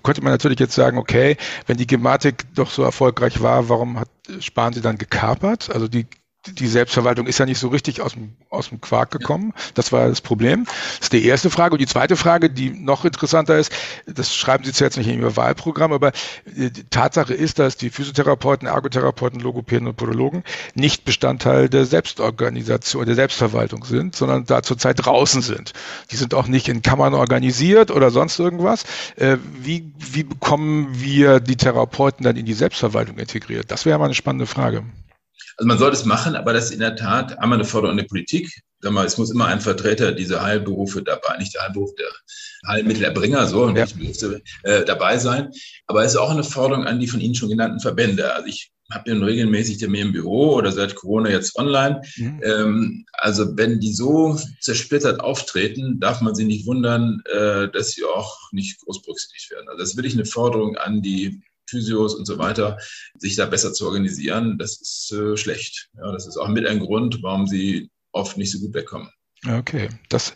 könnte 0.02 0.22
man 0.22 0.32
natürlich 0.32 0.58
jetzt 0.58 0.74
sagen, 0.74 0.98
okay, 0.98 1.36
wenn 1.66 1.76
die 1.76 1.86
Gematik 1.86 2.44
doch 2.54 2.70
so 2.70 2.82
erfolgreich 2.82 3.40
war, 3.40 3.68
warum 3.68 3.98
hat 3.98 4.08
Spahn 4.40 4.72
sie 4.72 4.80
dann 4.80 4.98
gekapert? 4.98 5.70
Also 5.70 5.88
die 5.88 6.06
die 6.46 6.66
Selbstverwaltung 6.66 7.26
ist 7.26 7.38
ja 7.38 7.46
nicht 7.46 7.58
so 7.58 7.68
richtig 7.68 8.00
aus 8.00 8.14
dem, 8.14 8.32
aus 8.50 8.70
dem 8.70 8.80
Quark 8.80 9.12
gekommen. 9.12 9.52
Das 9.74 9.92
war 9.92 10.08
das 10.08 10.20
Problem. 10.20 10.64
Das 10.64 11.02
ist 11.02 11.12
die 11.12 11.24
erste 11.24 11.50
Frage. 11.50 11.74
Und 11.74 11.80
die 11.80 11.86
zweite 11.86 12.16
Frage, 12.16 12.50
die 12.50 12.70
noch 12.70 13.04
interessanter 13.04 13.58
ist, 13.58 13.72
das 14.06 14.34
schreiben 14.34 14.64
Sie 14.64 14.72
jetzt 14.72 14.96
nicht 14.96 15.06
in 15.06 15.20
Ihr 15.20 15.36
Wahlprogramm, 15.36 15.92
aber 15.92 16.10
die 16.44 16.70
Tatsache 16.90 17.32
ist, 17.32 17.60
dass 17.60 17.76
die 17.76 17.90
Physiotherapeuten, 17.90 18.66
Ergotherapeuten, 18.66 19.38
Logopäden 19.38 19.86
und 19.86 19.96
Podologen 19.96 20.42
nicht 20.74 21.04
Bestandteil 21.04 21.68
der 21.68 21.84
Selbstorganisation, 21.86 23.06
der 23.06 23.14
Selbstverwaltung 23.14 23.84
sind, 23.84 24.16
sondern 24.16 24.44
da 24.44 24.64
zurzeit 24.64 25.04
draußen 25.04 25.42
sind. 25.42 25.72
Die 26.10 26.16
sind 26.16 26.34
auch 26.34 26.48
nicht 26.48 26.68
in 26.68 26.82
Kammern 26.82 27.14
organisiert 27.14 27.92
oder 27.92 28.10
sonst 28.10 28.40
irgendwas. 28.40 28.84
Äh, 29.14 29.36
wie, 29.60 29.92
wie 29.96 30.24
bekommen 30.24 30.88
wir 30.92 31.38
die 31.38 31.56
Therapeuten 31.56 32.24
dann 32.24 32.36
in 32.36 32.46
die 32.46 32.52
Selbstverwaltung 32.52 33.18
integriert? 33.18 33.70
Das 33.70 33.86
wäre 33.86 33.98
mal 33.98 34.06
eine 34.06 34.14
spannende 34.14 34.46
Frage. 34.46 34.82
Also 35.62 35.68
man 35.68 35.78
sollte 35.78 35.96
es 35.96 36.04
machen, 36.04 36.34
aber 36.34 36.52
das 36.52 36.64
ist 36.64 36.70
in 36.72 36.80
der 36.80 36.96
Tat 36.96 37.38
einmal 37.38 37.56
eine 37.56 37.64
Forderung 37.64 37.92
an 37.92 38.02
die 38.02 38.08
Politik. 38.08 38.52
Mal, 38.82 39.06
es 39.06 39.16
muss 39.16 39.30
immer 39.30 39.46
ein 39.46 39.60
Vertreter 39.60 40.10
dieser 40.10 40.42
Heilberufe 40.42 41.04
dabei, 41.04 41.38
nicht 41.38 41.54
der 41.54 41.62
Heilberuf, 41.62 41.94
der 41.94 42.08
Heilmittelerbringer, 42.66 43.46
so, 43.46 43.68
ja. 43.68 43.86
äh, 44.64 44.84
dabei 44.84 45.18
sein. 45.18 45.52
Aber 45.86 46.02
es 46.02 46.14
ist 46.14 46.16
auch 46.16 46.32
eine 46.32 46.42
Forderung 46.42 46.84
an 46.84 46.98
die 46.98 47.06
von 47.06 47.20
Ihnen 47.20 47.36
schon 47.36 47.48
genannten 47.48 47.78
Verbände. 47.78 48.34
Also 48.34 48.48
ich 48.48 48.72
habe 48.90 49.08
den 49.08 49.22
regelmäßig 49.22 49.78
der 49.78 49.88
mir 49.88 50.02
im 50.02 50.10
Büro 50.10 50.54
oder 50.54 50.72
seit 50.72 50.96
Corona 50.96 51.30
jetzt 51.30 51.56
online. 51.56 52.02
Mhm. 52.16 52.40
Ähm, 52.42 53.04
also 53.12 53.56
wenn 53.56 53.78
die 53.78 53.92
so 53.92 54.36
zersplittert 54.60 55.20
auftreten, 55.20 56.00
darf 56.00 56.22
man 56.22 56.34
sie 56.34 56.44
nicht 56.44 56.66
wundern, 56.66 57.22
äh, 57.32 57.68
dass 57.68 57.92
sie 57.92 58.02
auch 58.02 58.36
nicht 58.50 58.80
groß 58.80 59.00
berücksichtigt 59.02 59.52
werden. 59.52 59.68
Also 59.68 59.78
das 59.78 59.90
ist 59.90 59.96
wirklich 59.96 60.14
eine 60.14 60.24
Forderung 60.24 60.76
an 60.76 61.02
die 61.02 61.40
Physios 61.68 62.14
und 62.14 62.26
so 62.26 62.38
weiter, 62.38 62.78
sich 63.18 63.36
da 63.36 63.46
besser 63.46 63.72
zu 63.72 63.86
organisieren. 63.86 64.58
Das 64.58 64.80
ist 64.80 65.12
äh, 65.12 65.36
schlecht. 65.36 65.88
Ja, 65.96 66.12
das 66.12 66.26
ist 66.26 66.36
auch 66.36 66.48
mit 66.48 66.66
ein 66.66 66.80
Grund, 66.80 67.22
warum 67.22 67.46
sie 67.46 67.90
oft 68.12 68.36
nicht 68.36 68.52
so 68.52 68.58
gut 68.60 68.74
wegkommen. 68.74 69.08
Okay, 69.46 69.88
das 70.08 70.34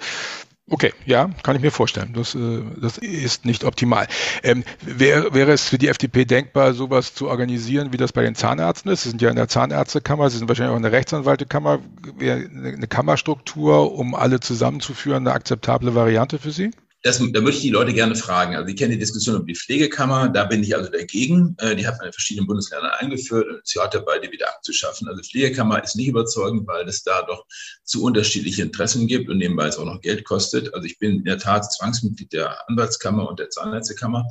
Okay, 0.69 0.93
ja, 1.05 1.31
kann 1.45 1.55
ich 1.55 1.63
mir 1.63 1.71
vorstellen. 1.71 2.13
Das, 2.13 2.35
äh, 2.35 2.61
das 2.81 2.99
ist 2.99 3.45
nicht 3.45 3.63
optimal. 3.63 4.09
Ähm, 4.43 4.65
wär, 4.83 5.33
wäre 5.33 5.53
es 5.53 5.69
für 5.69 5.79
die 5.79 5.87
FDP 5.87 6.25
denkbar, 6.25 6.75
sowas 6.75 7.15
zu 7.15 7.29
organisieren, 7.29 7.93
wie 7.93 7.97
das 7.97 8.13
bei 8.13 8.23
den 8.23 8.35
Zahnärzten 8.35 8.91
ist? 8.91 9.05
Sie 9.05 9.11
sind 9.11 9.23
ja 9.23 9.31
in 9.31 9.37
der 9.37 9.47
Zahnärztekammer, 9.47 10.29
Sie 10.29 10.39
sind 10.39 10.49
wahrscheinlich 10.49 10.73
auch 10.73 10.77
in 10.77 10.83
der 10.83 10.91
Rechtsanwaltekammer. 10.91 11.79
Wäre 12.19 12.39
eine 12.39 12.89
Kammerstruktur, 12.89 13.93
um 13.93 14.17
alle 14.17 14.41
zusammenzuführen, 14.41 15.29
eine 15.29 15.37
akzeptable 15.37 15.95
Variante 15.95 16.41
für 16.41 16.51
Sie? 16.51 16.73
Das, 17.07 17.19
da 17.19 17.25
würde 17.41 17.51
ich 17.51 17.61
die 17.61 17.71
Leute 17.71 17.93
gerne 17.93 18.17
fragen. 18.17 18.57
Also, 18.57 18.69
ich 18.69 18.77
kenne 18.77 18.95
die 18.95 18.99
Diskussion 18.99 19.37
um 19.37 19.47
die 19.47 19.55
Pflegekammer, 19.55 20.29
da 20.29 20.45
bin 20.45 20.63
ich 20.63 20.75
also 20.75 20.91
dagegen. 20.91 21.55
Äh, 21.59 21.77
die 21.77 21.87
hat 21.87 21.99
man 21.99 22.09
in 22.09 22.13
verschiedenen 22.13 22.49
Bundesländern 22.49 22.91
eingeführt 22.99 23.47
und 23.49 23.61
sie 23.65 23.79
hat 23.79 23.95
dabei, 23.95 24.19
die 24.19 24.33
wieder 24.33 24.49
abzuschaffen. 24.49 25.09
Also, 25.09 25.23
Pflegekammer 25.23 25.83
ist 25.83 25.95
nicht 25.95 26.09
überzeugend, 26.09 26.67
weil 26.67 26.87
es 26.89 27.05
da 27.05 27.23
doch 27.23 27.47
zu 27.85 28.03
unterschiedliche 28.03 28.63
Interessen 28.63 29.07
gibt 29.07 29.31
und 29.31 29.39
nebenbei 29.39 29.69
es 29.69 29.79
auch 29.79 29.85
noch 29.85 30.01
Geld 30.01 30.25
kostet. 30.25 30.75
Also, 30.75 30.85
ich 30.85 30.99
bin 30.99 31.19
in 31.19 31.25
der 31.25 31.39
Tat 31.39 31.73
Zwangsmitglied 31.73 32.33
der 32.33 32.69
Anwaltskammer 32.69 33.29
und 33.29 33.39
der 33.39 33.51
Zahnärztekammer. 33.51 34.27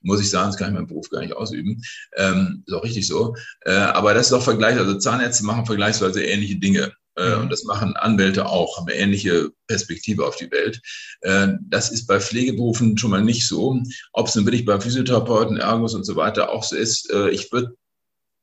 Muss 0.00 0.20
ich 0.20 0.30
sagen, 0.30 0.48
das 0.48 0.56
kann 0.56 0.68
ich 0.68 0.74
meinen 0.74 0.86
Beruf 0.86 1.10
gar 1.10 1.20
nicht 1.20 1.34
ausüben. 1.34 1.82
Ähm, 2.16 2.62
ist 2.66 2.72
auch 2.72 2.84
richtig 2.84 3.06
so. 3.06 3.36
Äh, 3.66 3.72
aber 3.72 4.14
das 4.14 4.26
ist 4.26 4.32
doch 4.32 4.42
Vergleich. 4.42 4.78
Also, 4.78 4.98
Zahnärzte 4.98 5.44
machen 5.44 5.66
vergleichsweise 5.66 6.24
ähnliche 6.24 6.56
Dinge. 6.56 6.94
Äh, 7.16 7.34
und 7.34 7.50
das 7.50 7.64
machen 7.64 7.96
Anwälte 7.96 8.46
auch, 8.46 8.76
haben 8.76 8.88
eine 8.88 8.96
ähnliche 8.96 9.50
Perspektive 9.66 10.26
auf 10.26 10.36
die 10.36 10.50
Welt. 10.50 10.80
Äh, 11.20 11.54
das 11.68 11.90
ist 11.90 12.06
bei 12.06 12.20
Pflegeberufen 12.20 12.98
schon 12.98 13.10
mal 13.10 13.22
nicht 13.22 13.46
so. 13.46 13.80
Ob 14.12 14.28
es 14.28 14.34
nun 14.34 14.46
wirklich 14.46 14.64
bei 14.64 14.80
Physiotherapeuten, 14.80 15.56
Ergos 15.56 15.94
und 15.94 16.04
so 16.04 16.16
weiter 16.16 16.50
auch 16.50 16.64
so 16.64 16.76
ist, 16.76 17.10
äh, 17.12 17.30
ich 17.30 17.52
würde 17.52 17.76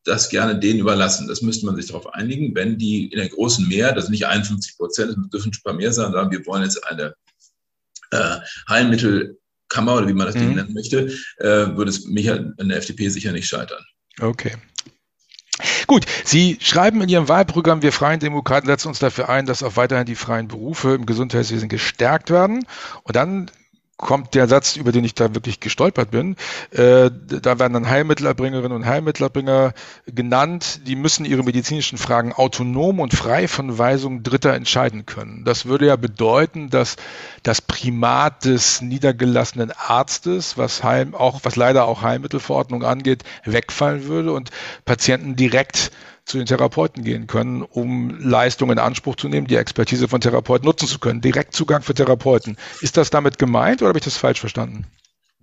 das 0.03 0.29
gerne 0.29 0.57
denen 0.57 0.79
überlassen. 0.79 1.27
Das 1.27 1.41
müsste 1.41 1.65
man 1.65 1.75
sich 1.75 1.87
darauf 1.87 2.13
einigen, 2.13 2.55
wenn 2.55 2.77
die 2.77 3.05
in 3.05 3.19
der 3.19 3.29
großen 3.29 3.67
Mehr, 3.67 3.93
das 3.93 4.05
sind 4.05 4.13
nicht 4.13 4.25
51 4.25 4.77
Prozent, 4.77 5.15
das 5.15 5.29
dürfen 5.29 5.53
schon 5.53 5.61
ein 5.61 5.63
paar 5.63 5.73
mehr 5.73 5.93
sein, 5.93 6.11
sagen, 6.11 6.31
wir 6.31 6.45
wollen 6.45 6.63
jetzt 6.63 6.83
eine 6.87 7.13
äh, 8.11 8.37
Heilmittelkammer 8.67 9.95
oder 9.97 10.07
wie 10.07 10.13
man 10.13 10.27
das 10.27 10.35
mhm. 10.35 10.55
nennen 10.55 10.73
möchte, 10.73 11.13
äh, 11.37 11.75
würde 11.75 11.89
es 11.89 12.05
mich 12.05 12.25
in 12.25 12.69
der 12.69 12.77
FDP 12.77 13.09
sicher 13.09 13.31
nicht 13.31 13.47
scheitern. 13.47 13.83
Okay. 14.19 14.55
Gut, 15.91 16.05
Sie 16.23 16.57
schreiben 16.61 17.01
in 17.01 17.09
Ihrem 17.09 17.27
Wahlprogramm, 17.27 17.81
wir 17.81 17.91
Freien 17.91 18.21
Demokraten 18.21 18.65
setzen 18.65 18.87
uns 18.87 18.99
dafür 18.99 19.27
ein, 19.27 19.45
dass 19.45 19.61
auch 19.61 19.75
weiterhin 19.75 20.05
die 20.05 20.15
freien 20.15 20.47
Berufe 20.47 20.93
im 20.93 21.05
Gesundheitswesen 21.05 21.67
gestärkt 21.67 22.29
werden. 22.29 22.65
Und 23.03 23.17
dann 23.17 23.51
kommt 24.01 24.33
der 24.35 24.47
Satz, 24.47 24.75
über 24.75 24.91
den 24.91 25.05
ich 25.05 25.13
da 25.13 25.33
wirklich 25.33 25.61
gestolpert 25.61 26.11
bin. 26.11 26.35
Äh, 26.71 27.09
da 27.11 27.59
werden 27.59 27.73
dann 27.73 27.89
Heilmittelerbringerinnen 27.89 28.73
und 28.73 28.85
Heilmittelerbringer 28.85 29.73
genannt, 30.07 30.81
die 30.85 30.97
müssen 30.97 31.23
ihre 31.23 31.43
medizinischen 31.43 31.97
Fragen 31.97 32.33
autonom 32.33 32.99
und 32.99 33.13
frei 33.13 33.47
von 33.47 33.77
Weisungen 33.77 34.23
Dritter 34.23 34.53
entscheiden 34.53 35.05
können. 35.05 35.45
Das 35.45 35.65
würde 35.65 35.85
ja 35.85 35.95
bedeuten, 35.95 36.69
dass 36.69 36.97
das 37.43 37.61
Primat 37.61 38.43
des 38.43 38.81
niedergelassenen 38.81 39.71
Arztes, 39.71 40.57
was 40.57 40.83
Heim, 40.83 41.15
auch, 41.15 41.41
was 41.43 41.55
leider 41.55 41.85
auch 41.85 42.01
Heilmittelverordnung 42.01 42.83
angeht, 42.83 43.23
wegfallen 43.45 44.05
würde 44.05 44.33
und 44.33 44.49
Patienten 44.83 45.35
direkt 45.35 45.91
zu 46.31 46.37
den 46.37 46.47
Therapeuten 46.47 47.03
gehen 47.03 47.27
können, 47.27 47.61
um 47.61 48.17
Leistungen 48.19 48.71
in 48.71 48.79
Anspruch 48.79 49.15
zu 49.17 49.27
nehmen, 49.29 49.47
die 49.47 49.57
Expertise 49.57 50.07
von 50.07 50.21
Therapeuten 50.21 50.65
nutzen 50.65 50.87
zu 50.87 50.99
können. 50.99 51.21
Direktzugang 51.21 51.81
für 51.81 51.93
Therapeuten. 51.93 52.57
Ist 52.81 52.97
das 52.97 53.09
damit 53.09 53.37
gemeint 53.37 53.81
oder 53.81 53.89
habe 53.89 53.99
ich 53.99 54.05
das 54.05 54.17
falsch 54.17 54.39
verstanden? 54.39 54.85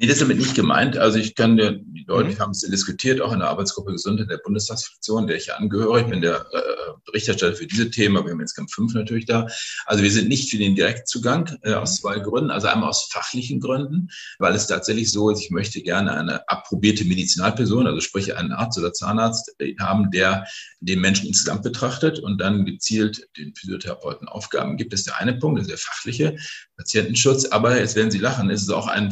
Nee, 0.01 0.07
das 0.07 0.15
ist 0.17 0.23
damit 0.23 0.39
nicht 0.39 0.55
gemeint. 0.55 0.97
Also 0.97 1.19
ich 1.19 1.35
kann 1.35 1.57
dir, 1.57 1.73
die 1.73 2.05
Leute 2.07 2.31
mhm. 2.31 2.39
haben 2.39 2.51
es 2.53 2.61
diskutiert, 2.61 3.21
auch 3.21 3.33
in 3.33 3.41
der 3.41 3.49
Arbeitsgruppe 3.49 3.91
Gesundheit 3.91 4.31
der 4.31 4.39
Bundestagsfraktion, 4.39 5.27
der 5.27 5.37
ich 5.37 5.47
ja 5.47 5.57
angehöre. 5.57 6.01
Ich 6.01 6.07
bin 6.07 6.21
der 6.21 6.47
äh, 6.53 6.93
Berichterstatter 7.05 7.57
für 7.57 7.67
diese 7.67 7.91
Themen, 7.91 8.17
aber 8.17 8.27
wir 8.27 8.33
haben 8.33 8.41
jetzt 8.41 8.55
Camp 8.55 8.71
5 8.71 8.95
natürlich 8.95 9.27
da. 9.27 9.49
Also 9.87 10.05
wir 10.05 10.11
sind 10.13 10.29
nicht 10.29 10.51
für 10.51 10.57
den 10.57 10.77
Direktzugang 10.77 11.59
äh, 11.63 11.75
aus 11.75 11.97
zwei 11.97 12.21
Gründen. 12.21 12.53
Also 12.53 12.69
einmal 12.69 12.91
aus 12.91 13.09
fachlichen 13.11 13.59
Gründen, 13.59 14.09
weil 14.39 14.55
es 14.55 14.69
tatsächlich 14.69 15.11
so 15.11 15.31
ist, 15.31 15.43
ich 15.43 15.51
möchte 15.51 15.83
gerne 15.83 16.13
eine 16.15 16.49
approbierte 16.49 17.05
Medizinalperson, 17.05 17.89
also 17.89 18.01
sprich 18.01 18.37
einen 18.37 18.53
Arzt 18.53 18.79
oder 18.79 18.93
Zahnarzt 18.93 19.53
äh, 19.59 19.75
haben, 19.81 20.13
der 20.13 20.47
den 20.81 21.01
Menschen 21.01 21.27
insgesamt 21.27 21.65
betrachtet 21.65 22.21
und 22.21 22.41
dann 22.41 22.65
gezielt 22.65 23.27
den 23.37 23.53
Physiotherapeuten 23.53 24.29
Aufgaben 24.29 24.77
gibt. 24.77 24.93
Das 24.93 25.01
ist 25.01 25.09
der 25.09 25.19
eine 25.19 25.35
Punkt, 25.35 25.59
das 25.59 25.67
ist 25.67 25.71
der 25.73 25.79
fachliche 25.79 26.37
Patientenschutz. 26.77 27.47
Aber 27.47 27.77
jetzt 27.79 27.97
werden 27.97 28.13
Sie 28.13 28.19
lachen, 28.19 28.49
ist 28.51 28.63
es 28.63 28.71
auch 28.71 28.87
ein 28.87 29.11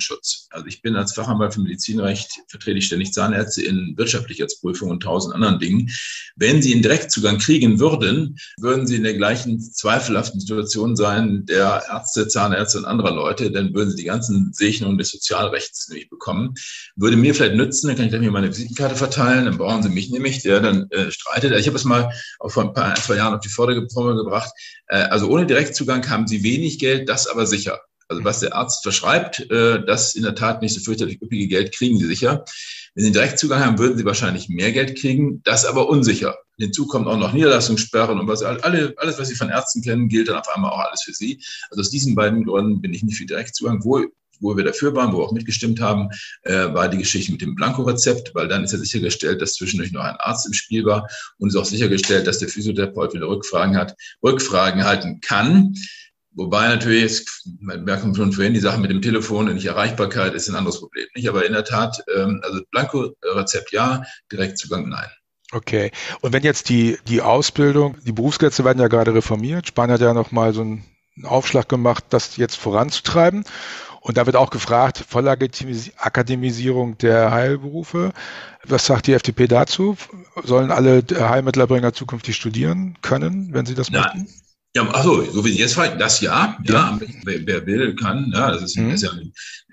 Physiotherapeutenschutz. 0.00 0.48
Also 0.50 0.66
ich 0.66 0.82
bin 0.82 0.96
als 0.96 1.12
Fachanwalt 1.12 1.54
für 1.54 1.60
Medizinrecht, 1.60 2.40
vertrete 2.48 2.78
ich 2.78 2.86
ständig 2.86 3.12
Zahnärzte 3.12 3.62
in 3.62 3.94
Wirtschaftlichkeitsprüfungen 3.96 4.94
und 4.94 5.02
tausend 5.02 5.34
anderen 5.34 5.58
Dingen. 5.58 5.90
Wenn 6.36 6.62
Sie 6.62 6.72
einen 6.72 6.82
Direktzugang 6.82 7.38
kriegen 7.38 7.78
würden, 7.78 8.36
würden 8.58 8.86
Sie 8.86 8.96
in 8.96 9.04
der 9.04 9.14
gleichen 9.14 9.60
zweifelhaften 9.60 10.40
Situation 10.40 10.96
sein 10.96 11.44
der 11.46 11.84
Ärzte, 11.88 12.28
Zahnärzte 12.28 12.78
und 12.78 12.84
anderer 12.84 13.12
Leute, 13.12 13.50
dann 13.50 13.74
würden 13.74 13.90
Sie 13.90 13.96
die 13.96 14.04
ganzen 14.04 14.52
Segnungen 14.52 14.98
des 14.98 15.10
Sozialrechts 15.10 15.88
nämlich 15.88 16.08
bekommen. 16.08 16.54
Würde 16.96 17.16
mir 17.16 17.34
vielleicht 17.34 17.54
nützen, 17.54 17.88
dann 17.88 17.96
kann 17.96 18.06
ich 18.06 18.20
hier 18.20 18.30
meine 18.30 18.48
Visitenkarte 18.48 18.96
verteilen, 18.96 19.44
dann 19.44 19.58
brauchen 19.58 19.82
Sie 19.82 19.88
mich 19.88 20.10
nämlich, 20.10 20.42
der 20.42 20.60
dann 20.60 20.90
äh, 20.90 21.10
streitet. 21.10 21.52
Ich 21.58 21.66
habe 21.66 21.76
es 21.76 21.84
mal 21.84 22.12
auch 22.38 22.50
vor 22.50 22.64
ein 22.64 22.72
paar, 22.72 22.90
ein, 22.90 22.96
zwei 22.96 23.16
Jahren 23.16 23.34
auf 23.34 23.40
die 23.40 23.48
Vorderformel 23.48 24.16
gebracht. 24.16 24.50
Äh, 24.86 24.96
also 24.96 25.28
ohne 25.28 25.46
Direktzugang 25.46 26.08
haben 26.08 26.26
Sie 26.26 26.42
wenig 26.42 26.78
Geld, 26.78 27.08
das 27.08 27.26
aber 27.26 27.46
sicher. 27.46 27.80
Also 28.10 28.24
was 28.24 28.40
der 28.40 28.54
Arzt 28.54 28.82
verschreibt, 28.82 29.50
äh, 29.50 29.84
das 29.84 30.16
in 30.16 30.24
der 30.24 30.34
Tat 30.34 30.62
nicht 30.62 30.74
so 30.74 30.80
fürchterlich 30.80 31.22
üppige 31.22 31.46
Geld 31.46 31.72
kriegen 31.72 31.98
Sie 31.98 32.06
sicher. 32.06 32.44
Wenn 32.94 33.04
Sie 33.04 33.12
Direktzugang 33.12 33.64
haben, 33.64 33.78
würden 33.78 33.96
Sie 33.96 34.04
wahrscheinlich 34.04 34.48
mehr 34.48 34.72
Geld 34.72 34.98
kriegen, 34.98 35.42
das 35.44 35.64
aber 35.64 35.88
unsicher. 35.88 36.36
Hinzu 36.58 36.86
kommt 36.86 37.06
auch 37.06 37.16
noch 37.16 37.32
Niederlassungssperren 37.32 38.18
und 38.18 38.26
was 38.26 38.42
alle, 38.42 38.94
alles, 38.96 39.18
was 39.18 39.28
Sie 39.28 39.36
von 39.36 39.48
Ärzten 39.48 39.80
kennen, 39.82 40.08
gilt 40.08 40.28
dann 40.28 40.36
auf 40.36 40.48
einmal 40.54 40.72
auch 40.72 40.80
alles 40.80 41.02
für 41.02 41.12
Sie. 41.12 41.40
Also 41.70 41.80
aus 41.82 41.90
diesen 41.90 42.16
beiden 42.16 42.44
Gründen 42.44 42.82
bin 42.82 42.92
ich 42.92 43.04
nicht 43.04 43.16
für 43.16 43.26
Direktzugang. 43.26 43.84
Wo 43.84 44.04
wo 44.40 44.56
wir 44.56 44.64
dafür 44.64 44.94
waren, 44.96 45.12
wo 45.12 45.18
wir 45.18 45.24
auch 45.24 45.32
mitgestimmt 45.32 45.80
haben, 45.80 46.08
äh, 46.42 46.72
war 46.72 46.88
die 46.88 46.98
Geschichte 46.98 47.30
mit 47.30 47.42
dem 47.42 47.54
Blankorezept, 47.54 48.34
weil 48.34 48.48
dann 48.48 48.64
ist 48.64 48.72
ja 48.72 48.78
sichergestellt, 48.78 49.40
dass 49.40 49.54
zwischendurch 49.54 49.92
noch 49.92 50.02
ein 50.02 50.16
Arzt 50.16 50.46
im 50.46 50.54
Spiel 50.54 50.84
war 50.84 51.08
und 51.38 51.50
ist 51.50 51.56
auch 51.56 51.64
sichergestellt, 51.64 52.26
dass 52.26 52.38
der 52.38 52.48
Physiotherapeut, 52.48 53.14
wenn 53.14 53.22
er 53.22 53.28
Rückfragen 53.28 53.76
hat, 53.76 53.94
Rückfragen 54.22 54.84
halten 54.84 55.20
kann. 55.20 55.74
Wobei 56.32 56.68
natürlich, 56.68 57.26
wir 57.60 57.78
merken 57.78 58.14
schon 58.14 58.32
vorhin, 58.32 58.54
die 58.54 58.60
Sache 58.60 58.80
mit 58.80 58.90
dem 58.90 59.02
Telefon 59.02 59.48
und 59.48 59.54
nicht 59.54 59.66
Erreichbarkeit 59.66 60.32
ist 60.34 60.48
ein 60.48 60.54
anderes 60.54 60.78
Problem. 60.78 61.06
Nicht? 61.14 61.28
Aber 61.28 61.44
in 61.44 61.52
der 61.52 61.64
Tat, 61.64 62.04
ähm, 62.14 62.40
also 62.44 62.60
Blanko-Rezept 62.70 63.72
ja, 63.72 64.04
Direktzugang 64.30 64.88
nein. 64.88 65.08
Okay. 65.52 65.90
Und 66.20 66.32
wenn 66.32 66.44
jetzt 66.44 66.68
die, 66.68 66.98
die 67.08 67.20
Ausbildung, 67.22 67.96
die 68.06 68.12
Berufsgesetze 68.12 68.64
werden 68.64 68.78
ja 68.78 68.86
gerade 68.86 69.12
reformiert. 69.14 69.66
Spanien 69.66 69.94
hat 69.94 70.00
ja 70.00 70.14
nochmal 70.14 70.52
so 70.54 70.60
einen 70.60 70.84
Aufschlag 71.24 71.68
gemacht, 71.68 72.04
das 72.10 72.36
jetzt 72.36 72.54
voranzutreiben. 72.56 73.42
Und 74.00 74.16
da 74.16 74.24
wird 74.26 74.36
auch 74.36 74.50
gefragt, 74.50 75.04
Vollakademisierung 75.08 76.96
der 76.98 77.32
Heilberufe. 77.32 78.12
Was 78.64 78.86
sagt 78.86 79.08
die 79.08 79.12
FDP 79.12 79.46
dazu? 79.46 79.96
Sollen 80.42 80.70
alle 80.70 81.02
Heilmittelerbringer 81.10 81.92
zukünftig 81.92 82.36
studieren 82.36 82.96
können, 83.02 83.52
wenn 83.52 83.66
sie 83.66 83.74
das 83.74 83.90
Nein. 83.90 84.02
möchten? 84.02 84.28
Ja, 84.76 84.88
achso, 84.88 85.24
so 85.24 85.44
wie 85.44 85.50
Sie 85.50 85.58
jetzt 85.58 85.74
fragen, 85.74 85.98
das 85.98 86.20
ja, 86.20 86.56
ja, 86.64 86.74
ja 86.74 87.00
wer, 87.24 87.44
wer, 87.44 87.66
will, 87.66 87.96
kann, 87.96 88.30
ja, 88.32 88.52
das 88.52 88.62
ist, 88.62 88.78
mhm. 88.78 88.90
ist 88.90 89.02
ja 89.02 89.10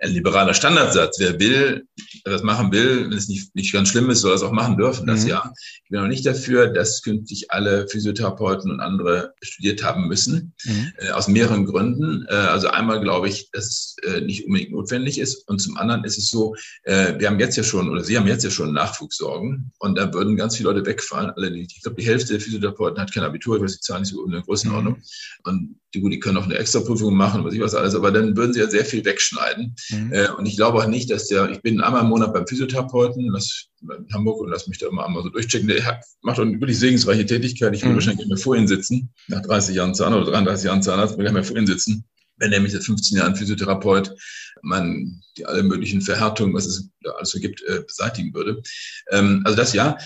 ein, 0.01 0.11
liberaler 0.11 0.53
Standardsatz. 0.53 1.19
Wer 1.19 1.39
will, 1.39 1.87
wer 2.23 2.33
das 2.33 2.43
machen 2.43 2.71
will, 2.71 3.09
wenn 3.09 3.17
es 3.17 3.27
nicht, 3.27 3.55
nicht 3.55 3.73
ganz 3.73 3.89
schlimm 3.89 4.09
ist, 4.09 4.21
soll 4.21 4.33
es 4.33 4.41
auch 4.41 4.51
machen 4.51 4.77
dürfen, 4.77 5.07
das 5.07 5.23
mhm. 5.23 5.29
ja. 5.29 5.53
Ich 5.83 5.89
bin 5.89 5.99
auch 5.99 6.07
nicht 6.07 6.25
dafür, 6.25 6.67
dass 6.67 7.01
künftig 7.01 7.51
alle 7.51 7.87
Physiotherapeuten 7.87 8.71
und 8.71 8.79
andere 8.79 9.33
studiert 9.41 9.83
haben 9.83 10.07
müssen, 10.07 10.53
mhm. 10.65 10.91
äh, 10.97 11.11
aus 11.11 11.27
mehreren 11.27 11.65
Gründen. 11.65 12.25
Äh, 12.29 12.33
also 12.33 12.67
einmal 12.67 13.01
glaube 13.01 13.29
ich, 13.29 13.49
dass 13.51 13.65
es 13.65 13.95
äh, 14.03 14.21
nicht 14.21 14.45
unbedingt 14.45 14.71
notwendig 14.71 15.19
ist 15.19 15.47
und 15.47 15.59
zum 15.59 15.77
anderen 15.77 16.03
ist 16.03 16.17
es 16.17 16.29
so, 16.29 16.55
äh, 16.83 17.13
wir 17.19 17.27
haben 17.27 17.39
jetzt 17.39 17.57
ja 17.57 17.63
schon, 17.63 17.89
oder 17.89 18.03
Sie 18.03 18.17
haben 18.17 18.27
jetzt 18.27 18.43
ja 18.43 18.49
schon 18.49 18.73
Nachwuchssorgen 18.73 19.71
und 19.79 19.97
da 19.97 20.13
würden 20.13 20.35
ganz 20.35 20.57
viele 20.57 20.69
Leute 20.69 20.85
wegfallen. 20.85 21.31
Alle, 21.31 21.55
ich 21.55 21.81
glaube, 21.81 22.01
die 22.01 22.07
Hälfte 22.07 22.33
der 22.33 22.41
Physiotherapeuten 22.41 22.99
hat 22.99 23.13
kein 23.13 23.23
Abitur, 23.23 23.57
ich 23.57 23.63
weiß 23.63 23.75
die 23.75 23.81
Zahl 23.81 23.99
nicht 23.99 24.09
so 24.09 24.25
in 24.25 24.31
der 24.31 24.41
Größenordnung. 24.41 25.01
Und 25.43 25.79
die, 25.93 26.01
gut, 26.01 26.11
die 26.11 26.19
können 26.19 26.37
auch 26.37 26.45
eine 26.45 26.55
Extraprüfung 26.55 27.15
machen, 27.15 27.43
was 27.43 27.53
ich 27.53 27.59
was 27.59 27.75
alles, 27.75 27.95
aber 27.95 28.11
dann 28.11 28.35
würden 28.35 28.53
sie 28.53 28.59
ja 28.59 28.69
sehr 28.69 28.85
viel 28.85 29.03
wegschneiden. 29.05 29.75
Mhm. 29.89 30.13
Äh, 30.13 30.29
und 30.31 30.45
ich 30.45 30.57
glaube 30.57 30.79
auch 30.79 30.87
nicht, 30.87 31.09
dass 31.09 31.27
der, 31.27 31.49
ich 31.49 31.61
bin 31.61 31.81
einmal 31.81 32.01
im 32.01 32.09
Monat 32.09 32.33
beim 32.33 32.47
Physiotherapeuten 32.47 33.31
das, 33.33 33.67
in 33.81 34.13
Hamburg 34.13 34.39
und 34.41 34.49
lass 34.49 34.67
mich 34.67 34.77
da 34.77 34.87
immer 34.87 35.05
einmal 35.05 35.23
so 35.23 35.29
durchchecken. 35.29 35.67
Der 35.67 35.85
hat, 35.85 36.03
macht 36.21 36.39
eine 36.39 36.59
wirklich 36.59 36.79
segensreiche 36.79 37.25
Tätigkeit. 37.25 37.73
Ich 37.75 37.83
will 37.83 37.91
mhm. 37.91 37.95
wahrscheinlich 37.95 38.27
mehr 38.27 38.37
vor 38.37 38.55
ihm 38.55 38.67
sitzen, 38.67 39.13
nach 39.27 39.41
30 39.41 39.75
Jahren 39.75 39.95
Zahnarzt 39.95 40.23
oder 40.23 40.31
33 40.31 40.65
Jahren 40.65 40.81
Zahnarzt, 40.81 41.17
will 41.17 41.25
ich 41.25 41.31
mehr 41.31 41.43
vor 41.43 41.57
ihm 41.57 41.67
sitzen 41.67 42.05
wenn 42.39 42.61
mich 42.61 42.71
seit 42.71 42.83
15 42.83 43.17
Jahren 43.17 43.35
Physiotherapeut 43.35 44.15
man 44.61 45.21
die 45.37 45.45
alle 45.45 45.63
möglichen 45.63 46.01
Verhärtungen, 46.01 46.53
was 46.53 46.65
es 46.65 46.89
da 47.01 47.11
alles 47.11 47.29
so 47.29 47.39
gibt, 47.39 47.61
äh, 47.63 47.81
beseitigen 47.85 48.33
würde. 48.33 48.61
Ähm, 49.11 49.41
also 49.45 49.55
das 49.55 49.73
ja. 49.73 49.97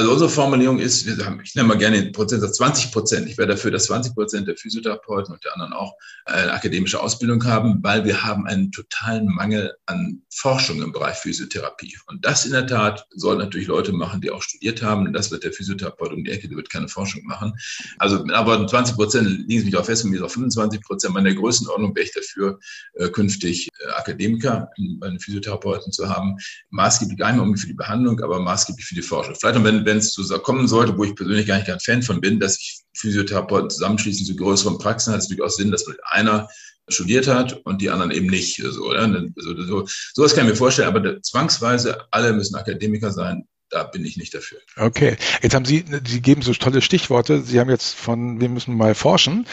Also 0.00 0.12
unsere 0.12 0.30
Formulierung 0.30 0.78
ist, 0.78 1.04
wir 1.04 1.26
haben, 1.26 1.42
ich 1.44 1.54
nenne 1.54 1.68
mal 1.68 1.76
gerne 1.76 2.02
den 2.02 2.12
Prozentsatz 2.12 2.56
20 2.56 2.90
Prozent. 2.90 3.28
Ich 3.28 3.36
wäre 3.36 3.48
dafür, 3.48 3.70
dass 3.70 3.84
20 3.84 4.14
Prozent 4.14 4.48
der 4.48 4.56
Physiotherapeuten 4.56 5.34
und 5.34 5.44
der 5.44 5.52
anderen 5.52 5.74
auch 5.74 5.92
eine 6.24 6.54
akademische 6.54 7.02
Ausbildung 7.02 7.44
haben, 7.44 7.80
weil 7.82 8.06
wir 8.06 8.22
haben 8.22 8.46
einen 8.46 8.72
totalen 8.72 9.26
Mangel 9.26 9.74
an 9.84 10.22
Forschung 10.32 10.80
im 10.80 10.92
Bereich 10.92 11.16
Physiotherapie. 11.16 11.98
Und 12.06 12.24
das 12.24 12.46
in 12.46 12.52
der 12.52 12.66
Tat 12.66 13.06
soll 13.10 13.36
natürlich 13.36 13.66
Leute 13.66 13.92
machen, 13.92 14.22
die 14.22 14.30
auch 14.30 14.40
studiert 14.40 14.82
haben. 14.82 15.12
Das 15.12 15.30
wird 15.30 15.44
der 15.44 15.52
Physiotherapeut 15.52 16.14
um 16.14 16.24
die 16.24 16.30
Ecke, 16.30 16.48
der 16.48 16.56
wird 16.56 16.70
keine 16.70 16.88
Forschung 16.88 17.22
machen. 17.26 17.52
Also, 17.98 18.24
aber 18.32 18.66
20 18.66 18.96
Prozent 18.96 19.28
liegen 19.28 19.60
Sie 19.60 19.66
mich 19.66 19.76
auch 19.76 19.84
fest, 19.84 20.06
und 20.06 20.14
ist 20.14 20.22
auch 20.22 20.30
25 20.30 20.80
Prozent. 20.80 21.12
Bei 21.12 21.20
der 21.20 21.34
Größenordnung 21.34 21.94
wäre 21.94 22.06
ich 22.06 22.14
dafür, 22.14 22.58
äh, 22.94 23.10
künftig 23.10 23.68
äh, 23.80 23.90
Akademiker 23.90 24.70
bei 24.98 25.10
den 25.10 25.20
Physiotherapeuten 25.20 25.92
zu 25.92 26.08
haben. 26.08 26.38
Maßgeblich 26.70 27.18
mehr 27.18 27.56
für 27.58 27.66
die 27.66 27.74
Behandlung, 27.74 28.18
aber 28.20 28.40
maßgeblich 28.40 28.86
für 28.86 28.94
die 28.94 29.02
Forschung. 29.02 29.34
Vielleicht, 29.38 29.62
wenn 29.62 29.84
wenn 29.90 29.98
es 29.98 30.12
so 30.12 30.38
kommen 30.38 30.68
sollte, 30.68 30.96
wo 30.96 31.04
ich 31.04 31.16
persönlich 31.16 31.46
gar 31.46 31.56
nicht 31.56 31.66
kein 31.66 31.80
Fan 31.80 32.02
von 32.02 32.20
bin, 32.20 32.38
dass 32.38 32.54
sich 32.54 32.80
Physiotherapeuten 32.94 33.70
zusammenschließen 33.70 34.24
zu 34.24 34.36
größeren 34.36 34.78
Praxen, 34.78 35.12
hat 35.12 35.20
es 35.20 35.28
durchaus 35.28 35.56
Sinn, 35.56 35.70
dass 35.70 35.84
einer 36.04 36.48
studiert 36.88 37.26
hat 37.26 37.60
und 37.64 37.80
die 37.80 37.90
anderen 37.90 38.10
eben 38.10 38.26
nicht. 38.26 38.62
So, 38.62 38.88
oder? 38.88 39.08
So, 39.36 39.62
so, 39.62 39.86
sowas 40.14 40.34
kann 40.34 40.44
ich 40.44 40.50
mir 40.50 40.56
vorstellen, 40.56 40.88
aber 40.88 41.20
zwangsweise 41.22 42.04
alle 42.10 42.32
müssen 42.32 42.56
Akademiker 42.56 43.10
sein 43.12 43.46
da 43.70 43.84
bin 43.84 44.04
ich 44.04 44.16
nicht 44.16 44.34
dafür. 44.34 44.58
Okay, 44.76 45.16
jetzt 45.42 45.54
haben 45.54 45.64
Sie, 45.64 45.84
Sie 46.06 46.20
geben 46.20 46.42
so 46.42 46.52
tolle 46.52 46.82
Stichworte. 46.82 47.40
Sie 47.40 47.60
haben 47.60 47.70
jetzt 47.70 47.94
von, 47.94 48.40
wir 48.40 48.48
müssen 48.48 48.76
mal 48.76 48.94
forschen. 48.94 49.46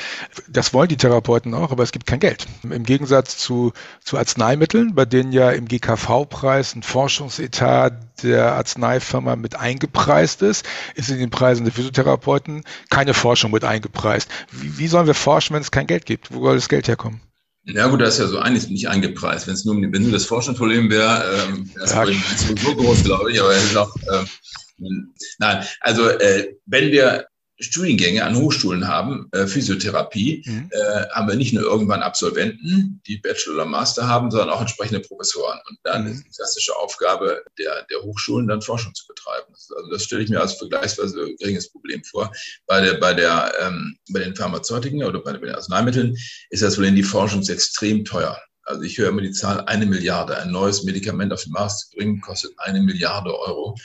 Das 0.47 0.73
wollen 0.73 0.89
die 0.89 0.97
Therapeuten 0.97 1.53
auch, 1.53 1.71
aber 1.71 1.83
es 1.83 1.91
gibt 1.91 2.07
kein 2.07 2.19
Geld. 2.19 2.47
Im 2.63 2.83
Gegensatz 2.83 3.37
zu, 3.37 3.73
zu 4.03 4.17
Arzneimitteln, 4.17 4.95
bei 4.95 5.05
denen 5.05 5.31
ja 5.31 5.51
im 5.51 5.67
GKV-Preis 5.67 6.75
ein 6.75 6.83
Forschungsetat 6.83 8.23
der 8.23 8.53
Arzneifirma 8.53 9.35
mit 9.35 9.55
eingepreist 9.55 10.41
ist, 10.41 10.65
ist 10.95 11.09
in 11.09 11.19
den 11.19 11.29
Preisen 11.29 11.65
der 11.65 11.73
Physiotherapeuten 11.73 12.63
keine 12.89 13.13
Forschung 13.13 13.51
mit 13.51 13.63
eingepreist. 13.63 14.29
Wie, 14.51 14.79
wie 14.79 14.87
sollen 14.87 15.05
wir 15.05 15.13
forschen, 15.13 15.53
wenn 15.53 15.61
es 15.61 15.71
kein 15.71 15.87
Geld 15.87 16.07
gibt? 16.07 16.33
Wo 16.33 16.43
soll 16.43 16.55
das 16.55 16.69
Geld 16.69 16.87
herkommen? 16.87 17.21
Ja 17.67 17.87
gut, 17.87 17.99
da 18.01 18.05
ist 18.05 18.19
ja 18.19 18.27
so 18.27 18.39
einiges 18.39 18.69
nicht 18.69 18.87
eingepreist. 18.87 19.47
Wenn 19.47 19.53
es 19.53 19.65
nur, 19.65 19.75
wenn 19.75 20.01
nur 20.01 20.11
das 20.11 20.25
Forschungsproblem 20.25 20.89
wäre, 20.89 21.47
ähm, 21.49 21.69
das 21.75 21.93
ja. 21.93 22.05
so, 22.05 22.55
so 22.55 22.75
groß, 22.75 23.03
glaube 23.03 23.31
ich, 23.31 23.41
aber 23.41 23.51
es 23.51 23.65
ist 23.65 23.77
auch, 23.77 23.93
ähm, 24.13 25.13
nein, 25.39 25.65
also 25.81 26.07
äh, 26.07 26.55
wenn 26.65 26.91
wir 26.91 27.27
Studiengänge 27.59 28.23
an 28.23 28.35
Hochschulen 28.35 28.87
haben, 28.87 29.27
äh, 29.31 29.47
Physiotherapie, 29.47 30.43
mhm. 30.45 30.69
äh, 30.71 31.07
haben 31.09 31.27
wir 31.27 31.35
nicht 31.35 31.53
nur 31.53 31.63
irgendwann 31.63 32.03
Absolventen, 32.03 33.01
die 33.07 33.17
Bachelor 33.17 33.55
oder 33.55 33.65
Master 33.65 34.07
haben, 34.07 34.29
sondern 34.29 34.51
auch 34.51 34.61
entsprechende 34.61 34.99
Professoren. 34.99 35.59
Und 35.67 35.79
dann 35.83 36.05
mhm. 36.05 36.11
ist 36.11 36.23
die 36.25 36.29
klassische 36.29 36.75
Aufgabe 36.75 37.43
der, 37.57 37.83
der 37.89 38.01
Hochschulen, 38.03 38.47
dann 38.47 38.61
Forschung 38.61 38.93
zu 38.93 39.07
betreiben. 39.07 39.47
Also 39.53 39.89
das 39.91 40.03
stelle 40.03 40.23
ich 40.23 40.29
mir 40.29 40.39
als 40.39 40.53
vergleichsweise 40.53 41.35
geringes 41.39 41.71
Problem 41.71 42.03
vor. 42.03 42.31
Bei, 42.67 42.81
der, 42.81 42.95
bei, 42.95 43.13
der, 43.13 43.51
ähm, 43.59 43.97
bei 44.11 44.19
den 44.19 44.35
Pharmazeutiken 44.35 45.03
oder 45.03 45.19
bei, 45.19 45.33
bei 45.33 45.47
den 45.47 45.55
Arzneimitteln 45.55 46.15
ist 46.51 46.61
das 46.61 46.77
wohl 46.77 46.85
in 46.85 46.95
die 46.95 47.03
Forschung 47.03 47.41
extrem 47.41 48.05
teuer. 48.05 48.39
Also 48.63 48.81
ich 48.81 48.97
höre 48.97 49.09
immer 49.09 49.21
die 49.21 49.31
Zahl 49.31 49.61
eine 49.61 49.85
Milliarde. 49.85 50.37
Ein 50.37 50.51
neues 50.51 50.83
Medikament 50.83 51.31
auf 51.31 51.43
den 51.43 51.53
Markt 51.53 51.79
zu 51.79 51.89
bringen, 51.95 52.19
kostet 52.21 52.51
eine 52.57 52.81
Milliarde 52.81 53.33
Euro 53.39 53.75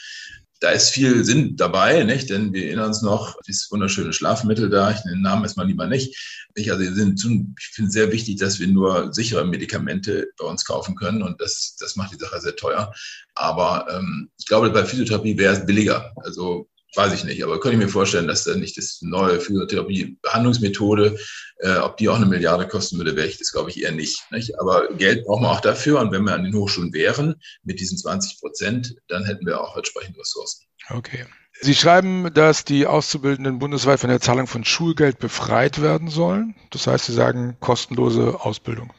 da 0.63 0.69
ist 0.69 0.91
viel 0.91 1.25
Sinn 1.25 1.57
dabei, 1.57 2.03
nicht? 2.03 2.29
Denn 2.29 2.53
wir 2.53 2.67
erinnern 2.67 2.87
uns 2.87 3.01
noch, 3.01 3.35
dieses 3.45 3.69
wunderschöne 3.69 4.13
Schlafmittel 4.13 4.69
da, 4.69 4.91
ich 4.91 5.03
nenne 5.03 5.17
den 5.17 5.21
Namen 5.21 5.43
erstmal 5.43 5.67
lieber 5.67 5.87
nicht. 5.87 6.15
Ich, 6.55 6.71
also 6.71 6.83
sind, 6.93 7.21
ich 7.59 7.65
finde 7.73 7.87
es 7.89 7.93
sehr 7.93 8.13
wichtig, 8.13 8.37
dass 8.37 8.61
wir 8.61 8.67
nur 8.67 9.13
sichere 9.13 9.43
Medikamente 9.43 10.29
bei 10.37 10.45
uns 10.45 10.63
kaufen 10.63 10.95
können 10.95 11.21
und 11.21 11.41
das, 11.41 11.75
das 11.77 11.97
macht 11.97 12.13
die 12.13 12.17
Sache 12.17 12.39
sehr 12.39 12.55
teuer. 12.55 12.93
Aber 13.35 13.87
ähm, 13.91 14.29
ich 14.39 14.45
glaube, 14.45 14.69
bei 14.69 14.85
Physiotherapie 14.85 15.37
wäre 15.37 15.53
es 15.53 15.65
billiger. 15.65 16.13
Also 16.23 16.69
weiß 16.95 17.13
ich 17.13 17.23
nicht, 17.23 17.43
aber 17.43 17.59
könnte 17.59 17.77
ich 17.77 17.83
mir 17.83 17.89
vorstellen, 17.89 18.27
dass 18.27 18.43
da 18.43 18.55
nicht 18.55 18.77
das 18.77 18.99
neue 19.01 19.39
Physiotherapie-Behandlungsmethode, 19.39 21.17
äh, 21.59 21.77
ob 21.77 21.97
die 21.97 22.09
auch 22.09 22.15
eine 22.15 22.25
Milliarde 22.25 22.67
kosten 22.67 22.97
würde, 22.97 23.15
wäre 23.15 23.27
ich 23.27 23.37
das, 23.37 23.51
glaube 23.51 23.69
ich, 23.69 23.81
eher 23.81 23.91
nicht, 23.91 24.19
nicht. 24.31 24.59
Aber 24.59 24.87
Geld 24.95 25.25
brauchen 25.25 25.43
wir 25.43 25.51
auch 25.51 25.61
dafür. 25.61 25.99
Und 25.99 26.11
wenn 26.11 26.23
wir 26.23 26.33
an 26.33 26.43
den 26.43 26.55
Hochschulen 26.55 26.93
wären 26.93 27.35
mit 27.63 27.79
diesen 27.79 27.97
20 27.97 28.39
Prozent, 28.39 28.95
dann 29.07 29.25
hätten 29.25 29.45
wir 29.45 29.61
auch 29.61 29.75
entsprechende 29.77 30.19
Ressourcen. 30.19 30.65
Okay. 30.89 31.25
Sie 31.61 31.75
schreiben, 31.75 32.33
dass 32.33 32.65
die 32.65 32.87
Auszubildenden 32.87 33.59
bundesweit 33.59 33.99
von 33.99 34.09
der 34.09 34.19
Zahlung 34.19 34.47
von 34.47 34.65
Schulgeld 34.65 35.19
befreit 35.19 35.81
werden 35.81 36.09
sollen. 36.09 36.55
Das 36.71 36.87
heißt, 36.87 37.05
Sie 37.05 37.13
sagen 37.13 37.57
kostenlose 37.59 38.41
Ausbildung. 38.41 38.91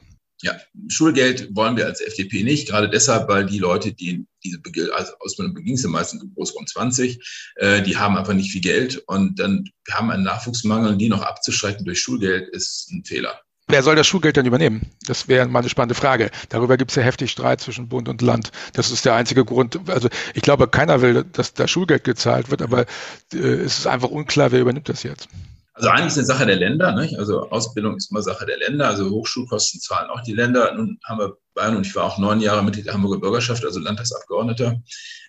Ja, 0.45 0.53
Schulgeld 0.89 1.57
wollen 1.57 1.79
wir 1.79 1.87
als 1.87 2.03
FDP 2.03 2.43
nicht, 2.43 2.69
gerade 2.69 2.91
deshalb, 2.91 3.31
weil 3.31 3.47
die 3.47 3.59
Leute, 3.59 3.95
die 3.95 4.27
diese 4.45 4.61
also 4.95 5.13
Ausbildung 5.21 5.55
beginnen, 5.55 5.79
sind 5.79 5.91
meistens 5.91 6.23
groß 6.35 6.55
rund 6.55 6.69
20, 6.69 7.19
äh, 7.57 7.81
die 7.81 7.97
haben 7.97 8.15
einfach 8.19 8.35
nicht 8.35 8.53
viel 8.53 8.61
Geld 8.61 9.03
und 9.07 9.39
dann 9.39 9.65
haben 9.91 10.11
einen 10.11 10.23
Nachwuchsmangel 10.23 10.93
und 10.93 10.99
die 10.99 11.09
noch 11.09 11.23
abzuschrecken 11.23 11.87
durch 11.87 11.99
Schulgeld 11.99 12.51
ist 12.51 12.91
ein 12.93 13.05
Fehler. 13.07 13.41
Wer 13.69 13.83
soll 13.83 13.97
das 13.97 14.07
Schulgeld 14.07 14.37
dann 14.37 14.45
übernehmen? 14.45 14.91
Das 15.07 15.29
wäre 15.29 15.49
mal 15.49 15.61
eine 15.61 15.71
spannende 15.71 15.95
Frage. 15.95 16.31
Darüber 16.51 16.77
gibt 16.77 16.91
es 16.91 16.97
ja 16.97 17.03
heftig 17.03 17.31
Streit 17.31 17.63
zwischen 17.63 17.89
Bund 17.89 18.11
und 18.11 18.21
Land. 18.21 18.53
Das 18.75 18.91
ist 18.91 19.07
der 19.07 19.15
einzige 19.15 19.47
Grund. 19.47 19.81
Also 19.89 20.11
ich 20.35 20.43
glaube, 20.43 20.69
keiner 20.69 21.01
will, 21.01 21.25
dass 21.33 21.55
da 21.55 21.67
Schulgeld 21.67 22.05
gezahlt 22.05 22.51
wird, 22.51 22.61
aber 22.61 22.83
äh, 23.33 23.39
es 23.39 23.79
ist 23.79 23.87
einfach 23.87 24.11
unklar, 24.11 24.53
wer 24.53 24.61
übernimmt 24.61 24.91
das 24.91 25.05
jetzt. 25.05 25.29
Also 25.75 25.89
eigentlich 25.89 26.07
ist 26.07 26.19
eine 26.19 26.27
Sache 26.27 26.47
der 26.47 26.57
Länder. 26.57 26.93
Nicht? 26.95 27.19
Also 27.19 27.51
Ausbildung 27.51 27.97
ist 27.97 28.11
immer 28.11 28.23
Sache 28.23 28.47
der 28.47 28.59
Länder. 28.59 28.89
Also 28.89 29.11
Hochschulkosten 29.11 29.81
zahlen 29.81 30.09
auch 30.09 30.23
die 30.23 30.33
Länder. 30.33 30.73
Nun 30.75 30.99
haben 31.05 31.19
wir 31.19 31.37
Bayern 31.55 31.77
und 31.77 31.87
ich 31.87 31.95
war 31.97 32.05
auch 32.05 32.19
neun 32.19 32.41
Jahre 32.41 32.63
Mitglied 32.63 32.87
der 32.87 32.95
Hamburger 32.95 33.21
Bürgerschaft, 33.21 33.65
also 33.65 33.81
Landtagsabgeordneter. 33.81 34.81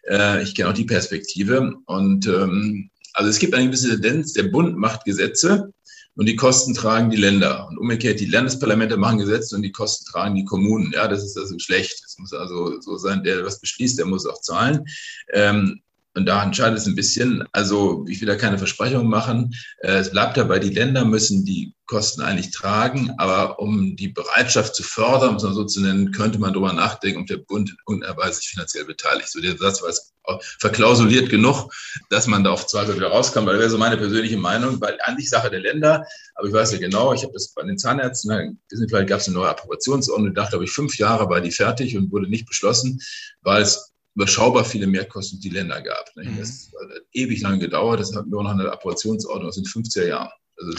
Äh, 0.07 0.43
ich 0.43 0.53
kenne 0.53 0.69
auch 0.69 0.73
die 0.73 0.85
Perspektive. 0.85 1.73
Und 1.85 2.27
ähm, 2.27 2.91
also 3.13 3.29
es 3.29 3.39
gibt 3.39 3.55
eine 3.55 3.65
gewisse 3.65 3.89
Tendenz, 3.89 4.33
der 4.33 4.43
Bund 4.43 4.77
macht 4.77 5.03
Gesetze 5.05 5.71
und 6.15 6.27
die 6.27 6.35
Kosten 6.35 6.73
tragen 6.73 7.09
die 7.09 7.17
Länder. 7.17 7.67
Und 7.67 7.77
umgekehrt, 7.77 8.19
die 8.19 8.25
Landesparlamente 8.25 8.97
machen 8.97 9.17
Gesetze 9.17 9.55
und 9.55 9.63
die 9.63 9.71
Kosten 9.71 10.05
tragen 10.05 10.35
die 10.35 10.45
Kommunen. 10.45 10.91
Ja, 10.93 11.07
das 11.07 11.23
ist 11.23 11.37
also 11.37 11.57
schlecht. 11.57 12.03
Es 12.05 12.17
muss 12.19 12.33
also 12.33 12.79
so 12.81 12.97
sein, 12.97 13.23
der 13.23 13.43
was 13.43 13.59
beschließt, 13.59 13.97
der 13.97 14.05
muss 14.05 14.25
auch 14.25 14.41
zahlen. 14.41 14.85
Ähm, 15.33 15.81
und 16.15 16.25
da 16.25 16.41
entscheidet 16.41 16.79
es 16.79 16.85
ein 16.85 16.95
bisschen. 16.95 17.43
Also 17.51 18.05
ich 18.07 18.21
will 18.21 18.27
da 18.27 18.37
keine 18.37 18.57
Versprechungen 18.57 19.09
machen. 19.09 19.53
Äh, 19.79 19.97
es 19.97 20.11
bleibt 20.11 20.37
dabei, 20.37 20.59
die 20.59 20.69
Länder 20.69 21.03
müssen 21.03 21.43
die 21.43 21.73
Kosten 21.87 22.21
eigentlich 22.21 22.51
tragen. 22.51 23.11
Aber 23.17 23.59
um 23.59 23.97
die 23.97 24.07
Bereitschaft 24.07 24.75
zu 24.75 24.81
fördern, 24.81 25.31
um 25.31 25.35
es 25.35 25.41
so 25.41 25.65
zu 25.65 25.81
nennen, 25.81 26.13
könnte 26.13 26.39
man 26.39 26.53
darüber 26.53 26.71
nachdenken, 26.71 27.19
ob 27.19 27.27
der 27.27 27.37
Bund 27.37 27.69
in 27.69 27.75
irgendeiner 27.85 28.31
sich 28.31 28.47
finanziell 28.47 28.85
beteiligt. 28.85 29.29
So 29.29 29.41
der 29.41 29.57
Satz 29.57 29.81
war 29.81 30.39
verklausuliert 30.59 31.29
genug, 31.29 31.69
dass 32.09 32.27
man 32.27 32.45
da 32.45 32.51
auf 32.51 32.65
Zweifel 32.65 32.95
wieder 32.95 33.09
rauskommt. 33.09 33.45
Weil 33.45 33.55
das 33.55 33.63
wäre 33.63 33.71
so 33.71 33.77
meine 33.77 33.97
persönliche 33.97 34.37
Meinung, 34.37 34.79
weil 34.79 34.97
eigentlich 35.01 35.29
Sache 35.29 35.49
der 35.49 35.59
Länder. 35.59 36.05
Aber 36.35 36.47
ich 36.47 36.53
weiß 36.53 36.71
ja 36.71 36.77
genau, 36.77 37.11
ich 37.11 37.23
habe 37.23 37.33
das 37.33 37.53
bei 37.53 37.63
den 37.63 37.77
Zahnärzten, 37.77 38.57
vielleicht 38.87 39.09
gab 39.09 39.19
es 39.19 39.27
eine 39.27 39.35
neue 39.35 39.49
Approbationsordnung, 39.49 40.33
dachte, 40.33 40.51
glaube 40.51 40.63
ich, 40.63 40.71
fünf 40.71 40.97
Jahre 40.97 41.29
war 41.29 41.41
die 41.41 41.51
fertig 41.51 41.97
und 41.97 42.09
wurde 42.11 42.29
nicht 42.29 42.47
beschlossen, 42.47 43.01
weil 43.41 43.63
es 43.63 43.91
überschaubar 44.15 44.65
viele 44.65 44.87
Mehrkosten 44.87 45.39
die 45.39 45.49
Länder 45.49 45.81
gab. 45.81 46.09
Mhm. 46.15 46.37
Das 46.39 46.71
hat 46.81 47.01
ewig 47.11 47.41
lange 47.41 47.59
gedauert. 47.59 47.99
Das 47.99 48.15
hat 48.15 48.27
nur 48.27 48.43
noch 48.43 48.51
eine 48.51 48.71
Approbationsordnung 48.71 49.49
aus 49.49 49.55
den 49.55 49.65
50er 49.65 50.07
Jahren. 50.07 50.31
Also 50.57 50.71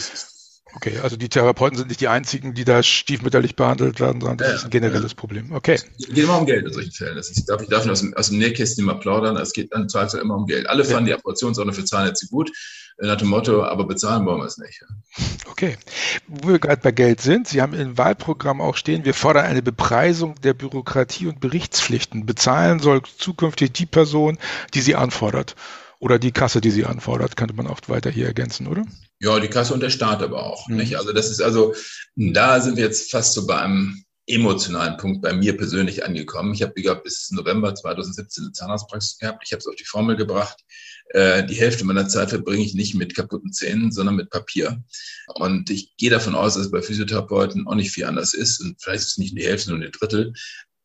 okay, 0.75 0.99
also 0.99 1.17
die 1.17 1.29
Therapeuten 1.29 1.77
sind 1.77 1.87
nicht 1.87 2.01
die 2.01 2.07
einzigen, 2.07 2.53
die 2.53 2.65
da 2.65 2.83
stiefmütterlich 2.83 3.55
behandelt 3.55 3.99
werden, 3.99 4.21
sondern 4.21 4.37
das 4.37 4.47
ja, 4.47 4.55
ist 4.55 4.63
ein 4.65 4.69
generelles 4.69 5.11
ja. 5.11 5.17
Problem. 5.17 5.51
Okay. 5.51 5.75
Es 5.75 6.07
geht 6.07 6.17
immer 6.17 6.39
um 6.39 6.45
Geld 6.45 6.65
in 6.65 6.73
solchen 6.73 6.91
Fällen. 6.91 7.15
Das 7.15 7.29
ist, 7.29 7.45
darf 7.45 7.61
ich 7.61 7.69
darf 7.69 7.87
aus 7.87 8.01
dem, 8.01 8.13
aus 8.15 8.29
dem 8.29 8.37
Nähkästchen 8.37 8.85
mal 8.85 8.99
plaudern. 8.99 9.37
Es 9.37 9.53
geht 9.53 9.73
dann 9.73 9.89
Zweifel 9.89 10.19
immer 10.19 10.35
um 10.35 10.45
Geld. 10.45 10.67
Alle 10.67 10.85
fanden 10.85 11.05
die 11.05 11.13
Approbationsordnung 11.13 11.75
für 11.75 11.85
Zahnärzte 11.85 12.27
gut 12.27 12.51
nach 12.99 13.17
dem 13.17 13.27
Motto, 13.27 13.63
aber 13.63 13.85
bezahlen 13.85 14.25
wollen 14.25 14.39
wir 14.39 14.45
es 14.45 14.57
nicht. 14.57 14.83
Okay. 15.49 15.77
Wo 16.27 16.49
wir 16.49 16.59
gerade 16.59 16.81
bei 16.81 16.91
Geld 16.91 17.21
sind, 17.21 17.47
Sie 17.47 17.61
haben 17.61 17.73
im 17.73 17.97
Wahlprogramm 17.97 18.59
auch 18.59 18.75
stehen, 18.75 19.05
wir 19.05 19.13
fordern 19.13 19.45
eine 19.45 19.61
Bepreisung 19.61 20.35
der 20.41 20.53
Bürokratie 20.53 21.27
und 21.27 21.39
Berichtspflichten. 21.39 22.25
Bezahlen 22.25 22.79
soll 22.79 23.01
zukünftig 23.03 23.73
die 23.73 23.85
Person, 23.85 24.37
die 24.73 24.81
sie 24.81 24.95
anfordert. 24.95 25.55
Oder 25.99 26.19
die 26.19 26.31
Kasse, 26.31 26.61
die 26.61 26.71
sie 26.71 26.85
anfordert, 26.85 27.37
könnte 27.37 27.55
man 27.55 27.67
oft 27.67 27.89
weiter 27.89 28.09
hier 28.09 28.27
ergänzen, 28.27 28.67
oder? 28.67 28.83
Ja, 29.19 29.39
die 29.39 29.47
Kasse 29.47 29.73
und 29.73 29.81
der 29.81 29.89
Staat 29.89 30.21
aber 30.21 30.45
auch. 30.45 30.67
Mhm. 30.67 30.77
Nicht? 30.77 30.97
Also 30.97 31.13
das 31.13 31.29
ist 31.29 31.41
also, 31.41 31.73
da 32.15 32.61
sind 32.61 32.77
wir 32.77 32.83
jetzt 32.83 33.11
fast 33.11 33.33
so 33.33 33.47
bei 33.47 33.57
einem 33.59 34.03
emotionalen 34.27 34.97
Punkt 34.97 35.21
bei 35.21 35.33
mir 35.33 35.55
persönlich 35.55 36.03
angekommen. 36.03 36.53
Ich 36.53 36.61
habe 36.61 37.01
bis 37.01 37.31
November 37.31 37.73
2017 37.73 38.43
eine 38.43 38.51
Zahnarztpraxis 38.51 39.17
gehabt. 39.17 39.41
Ich 39.45 39.53
habe 39.53 39.59
es 39.59 39.67
auf 39.67 39.75
die 39.75 39.85
Formel 39.85 40.17
gebracht. 40.17 40.57
Äh, 41.11 41.45
die 41.45 41.55
Hälfte 41.55 41.85
meiner 41.85 42.09
Zeit 42.09 42.29
verbringe 42.29 42.63
ich 42.63 42.73
nicht 42.73 42.93
mit 42.93 43.15
kaputten 43.15 43.53
Zähnen, 43.53 43.91
sondern 43.91 44.15
mit 44.15 44.29
Papier. 44.29 44.83
Und 45.35 45.69
ich 45.69 45.95
gehe 45.95 46.09
davon 46.09 46.35
aus, 46.35 46.55
dass 46.55 46.65
es 46.65 46.71
bei 46.71 46.81
Physiotherapeuten 46.81 47.67
auch 47.67 47.75
nicht 47.75 47.91
viel 47.91 48.03
anders 48.03 48.33
ist. 48.33 48.59
Und 48.59 48.81
vielleicht 48.81 49.03
ist 49.03 49.11
es 49.11 49.17
nicht 49.17 49.37
die 49.37 49.45
Hälfte, 49.45 49.71
nur 49.71 49.79
ein 49.79 49.91
Drittel. 49.91 50.33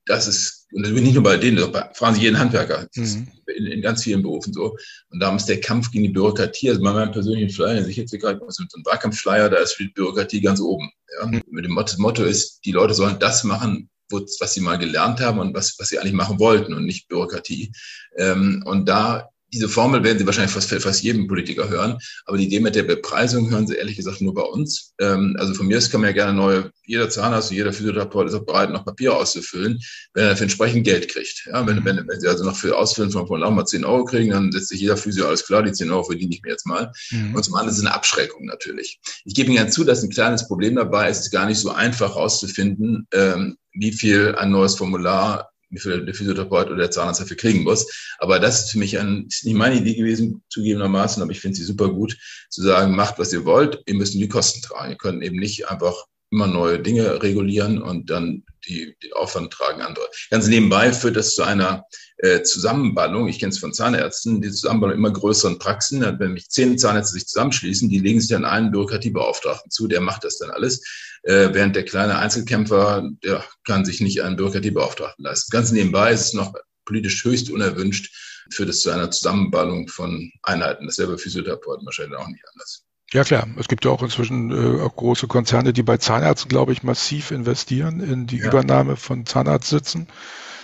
Das 0.07 0.29
ist, 0.29 0.62
und 0.73 0.83
das 0.83 0.95
bin 0.95 1.05
nicht 1.05 1.15
nur 1.15 1.23
bei 1.23 1.37
denen, 1.37 1.59
fragen 1.95 2.15
Sie 2.15 2.23
jeden 2.23 2.39
Handwerker. 2.39 2.89
Mhm. 2.95 3.29
In, 3.57 3.67
in, 3.67 3.83
ganz 3.83 4.03
vielen 4.03 4.23
Berufen 4.23 4.53
so. 4.53 4.77
Und 5.11 5.21
darum 5.21 5.37
ist 5.37 5.47
der 5.47 5.61
Kampf 5.61 5.91
gegen 5.91 6.05
die 6.05 6.11
Bürokratie, 6.11 6.71
also 6.71 6.83
bei 6.83 6.93
meinem 6.93 7.13
persönlichen 7.13 7.51
Flyer, 7.51 7.75
den 7.75 7.89
ich 7.89 7.97
jetzt 7.97 8.13
gerade 8.13 8.41
so 8.49 8.63
ein 8.63 8.85
Wahlkampfschleier, 8.85 9.51
da 9.51 9.59
ist 9.59 9.81
Bürokratie 9.95 10.41
ganz 10.41 10.61
oben. 10.61 10.91
Ja? 11.21 11.27
Mhm. 11.27 11.43
Mit 11.51 11.65
dem 11.65 11.73
Motto, 11.73 11.93
das 11.93 11.99
Motto 11.99 12.25
ist, 12.25 12.61
die 12.65 12.73
Leute 12.73 12.95
sollen 12.95 13.19
das 13.19 13.45
machen, 13.45 13.91
was 14.11 14.55
sie 14.55 14.61
mal 14.61 14.77
gelernt 14.77 15.21
haben 15.21 15.39
und 15.39 15.55
was, 15.55 15.79
was 15.79 15.89
sie 15.89 15.99
eigentlich 15.99 16.13
machen 16.13 16.39
wollten 16.39 16.75
und 16.75 16.85
nicht 16.85 17.09
Bürokratie. 17.09 17.73
Ähm, 18.17 18.63
und 18.67 18.89
da 18.89 19.32
diese 19.53 19.69
Formel 19.69 20.03
werden 20.03 20.19
Sie 20.19 20.27
wahrscheinlich 20.27 20.53
fast, 20.53 20.71
fast 20.71 21.03
jedem 21.03 21.27
Politiker 21.29 21.69
hören, 21.69 21.99
aber 22.25 22.39
die 22.39 22.45
Idee 22.45 22.61
mit 22.61 22.75
der 22.75 22.85
Bepreisung 22.85 23.51
hören 23.51 23.67
Sie 23.67 23.75
ehrlich 23.75 23.97
gesagt 23.97 24.21
nur 24.21 24.35
bei 24.35 24.43
uns. 24.43 24.95
Ähm, 24.99 25.37
also 25.39 25.53
von 25.55 25.67
mir 25.67 25.77
aus 25.77 25.91
kann 25.91 26.01
man 26.01 26.09
ja 26.09 26.15
gerne 26.15 26.33
neue, 26.33 26.73
jeder 26.87 27.11
Zahnarzt 27.11 27.51
und 27.51 27.57
jeder 27.57 27.73
Physiotherapeut 27.73 28.29
ist 28.29 28.35
auch 28.35 28.47
bereit, 28.47 28.71
noch 28.71 28.85
Papier 28.85 29.15
auszufüllen, 29.15 29.79
wenn 30.15 30.25
er 30.25 30.31
dafür 30.31 30.45
entsprechend 30.45 30.85
Geld 30.85 31.09
kriegt. 31.09 31.47
Ja, 31.47 31.67
wenn, 31.67 31.85
wenn, 31.85 32.09
wenn 32.09 32.21
Sie 32.21 32.29
also 32.29 32.45
noch 32.45 32.57
für 32.57 32.77
Ausfüllen 32.77 33.11
von 33.11 33.27
Formular 33.27 33.51
mal 33.51 33.67
10 33.67 33.85
Euro 33.85 34.05
kriegen, 34.05 34.31
dann 34.31 34.51
setzt 34.53 34.69
sich 34.69 34.81
jeder 34.81 34.97
Physio, 34.97 35.27
alles 35.27 35.47
klar, 35.47 35.63
die 35.63 35.73
10 35.73 35.91
Euro 35.91 36.05
verdiene 36.05 36.35
ich 36.35 36.43
mir 36.43 36.51
jetzt 36.51 36.67
mal. 36.67 36.91
Mhm. 37.11 37.35
Und 37.35 37.45
zum 37.45 37.55
anderen 37.55 37.71
ist 37.71 37.79
es 37.79 37.85
eine 37.85 37.95
Abschreckung 37.95 38.47
natürlich. 38.47 39.01
Ich 39.25 39.35
gebe 39.35 39.51
Ihnen 39.51 39.71
zu, 39.71 39.85
dass 39.85 40.03
ein 40.03 40.11
kleines 40.11 40.49
Problem 40.49 40.77
dabei 40.77 41.11
ist, 41.11 41.19
es 41.19 41.25
ist 41.27 41.31
gar 41.31 41.47
nicht 41.47 41.59
so 41.59 41.71
einfach 41.71 42.15
herauszufinden, 42.15 43.07
ähm, 43.13 43.57
wie 43.75 43.93
viel 43.93 44.35
ein 44.35 44.51
neues 44.51 44.75
Formular 44.75 45.52
wie 45.73 45.81
viel 45.81 46.05
der 46.05 46.15
Physiotherapeut 46.15 46.69
oder 46.69 46.77
der 46.77 46.91
Zahnarzt 46.91 47.21
dafür 47.21 47.37
kriegen 47.37 47.65
muss. 47.65 48.15
Aber 48.19 48.39
das 48.39 48.65
ist 48.65 48.71
für 48.73 48.79
mich 48.79 48.99
ein, 48.99 49.27
ist 49.29 49.45
nicht 49.45 49.55
meine 49.55 49.77
Idee 49.77 49.95
gewesen, 49.95 50.43
zugegebenermaßen, 50.51 51.23
aber 51.23 51.33
ich 51.33 51.41
finde 51.41 51.57
sie 51.57 51.65
super 51.65 51.89
gut, 51.89 52.17
zu 52.51 52.63
sagen, 52.63 52.95
macht, 52.95 53.19
was 53.19 53.33
ihr 53.33 53.45
wollt, 53.45 53.83
ihr 53.87 53.95
müsst 53.95 54.15
die 54.15 54.29
Kosten 54.29 54.63
tragen. 54.63 54.93
Ihr 54.93 54.99
könnt 54.99 55.25
eben 55.25 55.39
nicht 55.39 55.69
einfach 55.69 55.95
immer 56.31 56.47
neue 56.47 56.79
Dinge 56.79 57.23
regulieren 57.23 57.83
und 57.83 58.11
dann 58.11 58.45
die, 58.67 58.97
die 59.03 59.13
Aufwand 59.13 59.53
tragen 59.53 59.83
andere. 59.83 60.09
Ganz 60.31 60.47
nebenbei 60.47 60.93
führt 60.93 61.17
das 61.17 61.35
zu 61.35 61.43
einer 61.43 61.85
äh, 62.19 62.43
Zusammenballung. 62.43 63.29
Ich 63.29 63.39
kenne 63.39 63.51
es 63.51 63.59
von 63.59 63.73
Zahnärzten, 63.73 64.41
die 64.41 64.51
Zusammenballung 64.51 64.97
immer 64.97 65.13
größeren 65.13 65.59
Praxen. 65.59 66.01
Wenn 66.01 66.33
mich 66.33 66.49
zehn 66.49 66.79
Zahnärzte 66.79 67.15
sich 67.15 67.27
zusammenschließen, 67.27 67.89
die 67.89 67.99
legen 67.99 68.21
sich 68.21 68.31
dann 68.31 68.45
einen 68.45 68.71
Bürokratiebeauftragten 68.71 69.71
zu, 69.71 69.89
der 69.89 70.01
macht 70.01 70.25
das 70.25 70.39
dann 70.39 70.51
alles. 70.51 70.83
Äh, 71.23 71.51
während 71.53 71.77
der 71.77 71.85
kleine 71.85 72.19
Einzelkämpfer, 72.19 73.09
der 73.23 73.45
kann 73.65 73.85
sich 73.85 74.01
nicht 74.01 74.23
einen 74.23 74.37
Bürokratiebeauftragten 74.37 75.25
leisten. 75.25 75.51
Ganz 75.51 75.73
nebenbei 75.73 76.13
ist 76.13 76.27
es 76.27 76.33
noch 76.35 76.55
politisch 76.85 77.25
höchst 77.25 77.51
unerwünscht, 77.51 78.15
führt 78.51 78.69
es 78.69 78.83
zu 78.83 78.91
einer 78.91 79.11
Zusammenballung 79.11 79.89
von 79.89 80.33
Einheiten. 80.43 80.87
Das 80.87 80.99
ist 80.99 81.05
ja 81.05 81.11
bei 81.11 81.19
Physiotherapeuten 81.19 81.87
wahrscheinlich 81.87 82.19
auch 82.19 82.29
nicht 82.29 82.45
anders. 82.53 82.85
Ja 83.13 83.25
klar, 83.25 83.47
es 83.59 83.69
gibt 83.69 83.85
ja 83.85 83.91
auch 83.91 84.03
inzwischen 84.03 84.51
äh, 84.51 84.83
auch 84.83 84.97
große 84.97 85.27
Konzerne, 85.27 85.75
die 85.75 85.83
bei 85.83 85.99
Zahnärzten, 85.99 86.49
glaube 86.49 86.73
ich, 86.73 86.83
massiv 86.83 87.31
investieren 87.31 88.01
in 88.01 88.27
die 88.27 88.39
ja. 88.39 88.47
Übernahme 88.47 88.97
von 88.97 89.27
Zahnarztsitzen. 89.27 90.09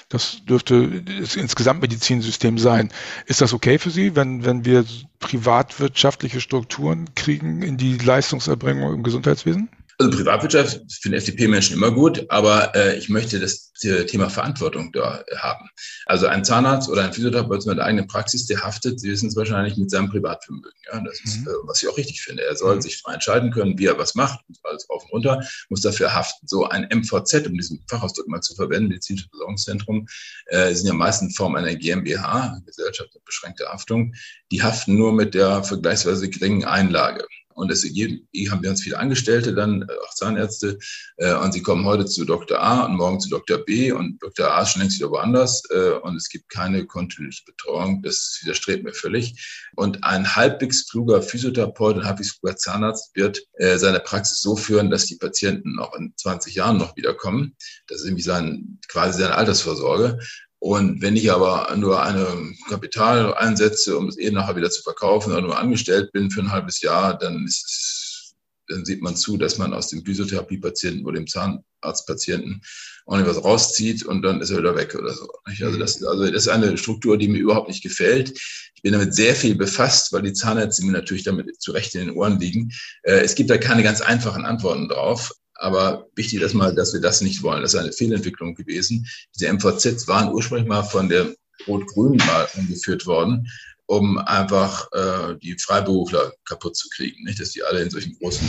Das 0.08 0.42
dürfte 0.46 1.02
das 1.02 1.36
insgesamt 1.36 1.82
Medizinsystem 1.82 2.56
sein. 2.56 2.90
Ist 3.26 3.42
das 3.42 3.52
okay 3.52 3.78
für 3.78 3.90
Sie, 3.90 4.16
wenn, 4.16 4.46
wenn 4.46 4.64
wir 4.64 4.86
privatwirtschaftliche 5.18 6.40
Strukturen 6.40 7.14
kriegen 7.14 7.60
in 7.60 7.76
die 7.76 7.98
Leistungserbringung 7.98 8.94
im 8.94 9.02
Gesundheitswesen? 9.02 9.68
Also 10.00 10.16
Privatwirtschaft 10.16 10.80
für 11.00 11.08
den 11.08 11.18
FDP-Menschen 11.18 11.76
immer 11.76 11.90
gut, 11.90 12.24
aber 12.28 12.72
äh, 12.76 12.96
ich 12.96 13.08
möchte 13.08 13.40
das 13.40 13.72
Thema 13.72 14.30
Verantwortung 14.30 14.92
da 14.92 15.24
haben. 15.36 15.68
Also 16.06 16.26
ein 16.26 16.44
Zahnarzt 16.44 16.88
oder 16.88 17.04
ein 17.04 17.12
Physiotherapeut 17.12 17.66
mit 17.66 17.78
einer 17.78 17.84
eigenen 17.84 18.06
Praxis, 18.06 18.46
der 18.46 18.62
haftet, 18.62 19.00
Sie 19.00 19.10
wissen 19.10 19.28
es 19.28 19.34
wahrscheinlich, 19.34 19.76
mit 19.76 19.90
seinem 19.90 20.08
Privatvermögen. 20.08 20.70
Ja, 20.92 21.00
das 21.00 21.20
ist, 21.24 21.40
mhm. 21.40 21.48
äh, 21.48 21.50
was 21.64 21.82
ich 21.82 21.88
auch 21.88 21.96
richtig 21.96 22.22
finde. 22.22 22.44
Er 22.44 22.56
soll 22.56 22.76
mhm. 22.76 22.82
sich 22.82 22.98
frei 22.98 23.14
entscheiden 23.14 23.50
können, 23.50 23.76
wie 23.76 23.86
er 23.86 23.98
was 23.98 24.14
macht, 24.14 24.38
alles 24.62 24.88
auf 24.88 25.02
und 25.04 25.10
runter, 25.10 25.44
muss 25.68 25.80
dafür 25.80 26.14
haften. 26.14 26.46
So 26.46 26.68
ein 26.68 26.88
MVZ, 26.92 27.48
um 27.48 27.54
diesen 27.54 27.84
Fachausdruck 27.88 28.28
mal 28.28 28.40
zu 28.40 28.54
verwenden, 28.54 28.88
Medizinisches 28.88 29.28
Versorgungszentrum, 29.30 30.06
äh, 30.46 30.74
sind 30.74 30.86
ja 30.86 30.94
meistens 30.94 31.30
in 31.30 31.34
Form 31.34 31.56
einer 31.56 31.74
GmbH, 31.74 32.60
Gesellschaft 32.64 33.10
mit 33.14 33.24
beschränkter 33.24 33.68
Haftung, 33.68 34.14
die 34.52 34.62
haften 34.62 34.96
nur 34.96 35.12
mit 35.12 35.34
der 35.34 35.64
vergleichsweise 35.64 36.30
geringen 36.30 36.64
Einlage. 36.64 37.26
Und 37.58 37.72
deswegen 37.72 38.28
haben 38.50 38.62
wir 38.62 38.70
uns 38.70 38.82
viele 38.82 38.98
Angestellte 38.98 39.52
dann, 39.52 39.82
äh, 39.82 39.86
auch 40.06 40.14
Zahnärzte, 40.14 40.78
äh, 41.16 41.34
und 41.34 41.52
sie 41.52 41.60
kommen 41.60 41.84
heute 41.84 42.06
zu 42.06 42.24
Dr. 42.24 42.60
A 42.60 42.84
und 42.84 42.96
morgen 42.96 43.18
zu 43.18 43.28
Dr. 43.28 43.58
B 43.58 43.90
und 43.90 44.22
Dr. 44.22 44.52
A 44.52 44.62
ist 44.62 44.70
schon 44.70 44.82
längst 44.82 44.98
wieder 44.98 45.10
woanders 45.10 45.64
äh, 45.70 45.90
und 46.02 46.14
es 46.14 46.28
gibt 46.28 46.48
keine 46.50 46.86
kontinuierliche 46.86 47.42
Betreuung. 47.44 48.00
Das 48.02 48.38
widerstrebt 48.42 48.84
mir 48.84 48.94
völlig. 48.94 49.66
Und 49.74 50.04
ein 50.04 50.36
halbwegs 50.36 50.88
kluger 50.88 51.20
Physiotherapeut 51.20 51.96
und 51.96 52.04
halbwegs 52.04 52.38
kluger 52.38 52.56
Zahnarzt 52.56 53.10
wird 53.16 53.42
äh, 53.54 53.76
seine 53.76 53.98
Praxis 53.98 54.40
so 54.40 54.54
führen, 54.54 54.88
dass 54.90 55.06
die 55.06 55.16
Patienten 55.16 55.80
auch 55.80 55.94
in 55.96 56.14
20 56.16 56.54
Jahren 56.54 56.78
noch 56.78 56.96
wiederkommen. 56.96 57.56
Das 57.88 58.00
ist 58.00 58.06
irgendwie 58.06 58.22
sein, 58.22 58.78
quasi 58.86 59.20
seine 59.20 59.34
Altersvorsorge. 59.34 60.20
Und 60.60 61.02
wenn 61.02 61.16
ich 61.16 61.30
aber 61.30 61.74
nur 61.76 62.02
eine 62.02 62.52
Kapital 62.68 63.34
einsetze, 63.34 63.96
um 63.96 64.08
es 64.08 64.18
eh 64.18 64.30
nachher 64.30 64.56
wieder 64.56 64.70
zu 64.70 64.82
verkaufen 64.82 65.32
oder 65.32 65.42
nur 65.42 65.58
angestellt 65.58 66.10
bin 66.12 66.30
für 66.30 66.40
ein 66.40 66.50
halbes 66.50 66.80
Jahr, 66.80 67.16
dann 67.16 67.46
ist 67.46 67.64
es, 67.64 68.34
dann 68.66 68.84
sieht 68.84 69.00
man 69.00 69.16
zu, 69.16 69.36
dass 69.36 69.56
man 69.56 69.72
aus 69.72 69.88
dem 69.88 70.04
Physiotherapiepatienten 70.04 71.06
oder 71.06 71.18
dem 71.18 71.26
Zahnarztpatienten 71.26 72.60
ordentlich 73.06 73.36
was 73.36 73.44
rauszieht 73.44 74.04
und 74.04 74.22
dann 74.22 74.40
ist 74.40 74.50
er 74.50 74.58
wieder 74.58 74.76
weg 74.76 74.94
oder 74.94 75.14
so. 75.14 75.28
Also 75.44 75.78
das, 75.78 76.02
also 76.04 76.24
das 76.24 76.42
ist 76.42 76.48
eine 76.48 76.76
Struktur, 76.76 77.16
die 77.16 77.28
mir 77.28 77.38
überhaupt 77.38 77.68
nicht 77.68 77.82
gefällt. 77.82 78.38
Ich 78.74 78.82
bin 78.82 78.92
damit 78.92 79.14
sehr 79.14 79.34
viel 79.34 79.54
befasst, 79.54 80.12
weil 80.12 80.22
die 80.22 80.34
Zahnärzte 80.34 80.84
mir 80.84 80.92
natürlich 80.92 81.24
damit 81.24 81.60
zu 81.60 81.72
Recht 81.72 81.94
in 81.94 82.06
den 82.06 82.16
Ohren 82.16 82.38
liegen. 82.38 82.70
Äh, 83.04 83.20
es 83.20 83.34
gibt 83.34 83.48
da 83.48 83.56
keine 83.56 83.82
ganz 83.82 84.00
einfachen 84.00 84.44
Antworten 84.44 84.88
drauf. 84.88 85.32
Aber 85.58 86.08
wichtig 86.14 86.40
ist 86.40 86.54
mal, 86.54 86.74
dass 86.74 86.92
wir 86.92 87.00
das 87.00 87.20
nicht 87.20 87.42
wollen. 87.42 87.62
Das 87.62 87.74
ist 87.74 87.80
eine 87.80 87.92
Fehlentwicklung 87.92 88.54
gewesen. 88.54 89.06
Diese 89.34 89.52
MVZs 89.52 90.06
waren 90.06 90.32
ursprünglich 90.32 90.68
mal 90.68 90.84
von 90.84 91.08
der 91.08 91.34
Rot-Grün 91.66 92.16
mal 92.16 92.48
angeführt 92.56 93.06
worden, 93.06 93.48
um 93.86 94.18
einfach 94.18 94.86
äh, 94.92 95.36
die 95.42 95.56
Freiberufler 95.58 96.34
kaputt 96.44 96.76
zu 96.76 96.88
kriegen. 96.90 97.24
Nicht, 97.24 97.40
dass 97.40 97.52
die 97.52 97.62
alle 97.62 97.80
in 97.80 97.88
solchen 97.88 98.18
großen, 98.18 98.46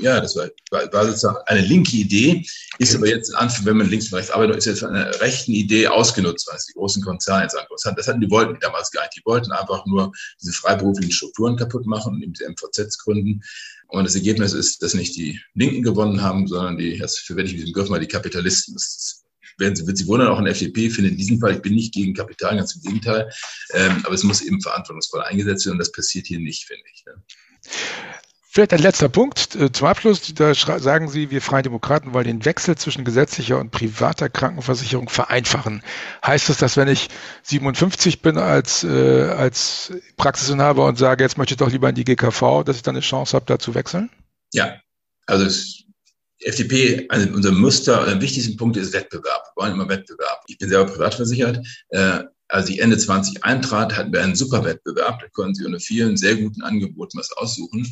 ja, 0.00 0.20
das 0.20 0.34
war, 0.34 0.48
war 0.70 1.06
sozusagen 1.06 1.36
eine 1.46 1.60
linke 1.60 1.96
Idee, 1.96 2.44
ist 2.78 2.96
aber 2.96 3.06
jetzt, 3.06 3.32
wenn 3.64 3.76
man 3.76 3.88
links 3.88 4.06
und 4.06 4.18
rechts 4.18 4.32
arbeitet, 4.32 4.56
ist 4.56 4.64
jetzt 4.64 4.80
von 4.80 4.90
einer 4.90 5.20
rechten 5.20 5.52
Idee 5.52 5.86
ausgenutzt, 5.86 6.48
was 6.52 6.66
die 6.66 6.72
großen 6.72 7.04
Konzerne 7.04 7.44
jetzt 7.44 7.52
sagen. 7.52 7.68
Das 7.96 8.08
hatten 8.08 8.20
die 8.20 8.30
wollten 8.30 8.58
damals 8.60 8.90
gar 8.90 9.02
nicht. 9.02 9.16
Die 9.16 9.22
wollten 9.24 9.52
einfach 9.52 9.86
nur 9.86 10.10
diese 10.42 10.52
freiberuflichen 10.52 11.12
Strukturen 11.12 11.56
kaputt 11.56 11.86
machen 11.86 12.14
und 12.14 12.22
eben 12.22 12.32
die 12.32 12.44
MVZs 12.44 12.98
gründen. 12.98 13.42
Und 13.86 14.04
das 14.04 14.16
Ergebnis 14.16 14.52
ist, 14.52 14.82
dass 14.82 14.94
nicht 14.94 15.16
die 15.16 15.40
Linken 15.54 15.82
gewonnen 15.82 16.20
haben, 16.20 16.48
sondern 16.48 16.78
die, 16.78 16.94
jetzt 16.96 17.20
verwende 17.20 17.50
ich 17.50 17.56
diesen 17.56 17.72
Begriff 17.72 17.90
mal, 17.90 18.00
die 18.00 18.08
Kapitalisten. 18.08 18.74
Das 18.74 19.19
werden 19.60 19.76
Sie, 19.76 19.86
wird 19.86 19.98
Sie 19.98 20.06
wundern, 20.06 20.28
auch 20.28 20.38
in 20.38 20.44
der 20.44 20.52
FDP 20.52 20.90
finde 20.90 21.10
in 21.10 21.16
diesem 21.16 21.38
Fall, 21.38 21.54
ich 21.54 21.62
bin 21.62 21.74
nicht 21.74 21.94
gegen 21.94 22.14
Kapital, 22.14 22.56
ganz 22.56 22.74
im 22.74 22.82
Gegenteil. 22.82 23.30
Ähm, 23.74 24.02
aber 24.04 24.14
es 24.14 24.24
muss 24.24 24.40
eben 24.40 24.60
verantwortungsvoll 24.60 25.22
eingesetzt 25.22 25.66
werden 25.66 25.74
und 25.74 25.78
das 25.78 25.92
passiert 25.92 26.26
hier 26.26 26.40
nicht, 26.40 26.64
finde 26.64 26.84
ich. 26.92 27.04
Ne? 27.06 27.22
Vielleicht 28.52 28.72
ein 28.72 28.80
letzter 28.80 29.08
Punkt 29.08 29.54
äh, 29.54 29.70
zum 29.70 29.86
Abschluss. 29.86 30.34
Da 30.34 30.54
sagen 30.54 31.08
Sie, 31.08 31.30
wir 31.30 31.40
Freien 31.40 31.62
Demokraten 31.62 32.14
wollen 32.14 32.26
den 32.26 32.44
Wechsel 32.44 32.76
zwischen 32.76 33.04
gesetzlicher 33.04 33.60
und 33.60 33.70
privater 33.70 34.28
Krankenversicherung 34.28 35.08
vereinfachen. 35.08 35.84
Heißt 36.26 36.48
das, 36.48 36.56
dass 36.56 36.76
wenn 36.76 36.88
ich 36.88 37.10
57 37.44 38.22
bin 38.22 38.38
als, 38.38 38.82
äh, 38.82 39.28
als 39.28 39.92
Praxisinhaber 40.16 40.84
und 40.86 40.98
sage, 40.98 41.22
jetzt 41.22 41.38
möchte 41.38 41.54
ich 41.54 41.58
doch 41.58 41.70
lieber 41.70 41.88
in 41.90 41.94
die 41.94 42.02
GKV, 42.02 42.64
dass 42.64 42.74
ich 42.74 42.82
dann 42.82 42.96
eine 42.96 43.02
Chance 43.02 43.36
habe, 43.36 43.46
da 43.46 43.60
zu 43.60 43.76
wechseln? 43.76 44.10
Ja, 44.52 44.80
also 45.26 45.44
es, 45.44 45.84
die 46.40 46.46
FDP, 46.46 47.06
also 47.08 47.28
unser 47.32 47.52
Muster, 47.52 48.04
der 48.06 48.20
wichtigste 48.20 48.56
Punkt 48.56 48.76
ist 48.76 48.92
Wettbewerb. 48.92 49.42
Wir 49.54 49.62
wollen 49.62 49.72
immer 49.74 49.88
Wettbewerb. 49.88 50.42
Ich 50.46 50.58
bin 50.58 50.68
selber 50.68 50.90
privat 50.90 51.14
versichert. 51.14 51.64
Äh, 51.88 52.24
als 52.48 52.68
ich 52.68 52.80
Ende 52.80 52.98
20 52.98 53.44
eintrat, 53.44 53.96
hatten 53.96 54.12
wir 54.12 54.22
einen 54.22 54.34
super 54.34 54.64
Wettbewerb. 54.64 55.20
Da 55.20 55.28
konnten 55.28 55.54
Sie 55.54 55.64
unter 55.64 55.78
vielen 55.78 56.16
sehr 56.16 56.36
guten 56.36 56.62
Angeboten 56.62 57.18
was 57.18 57.30
aussuchen. 57.32 57.86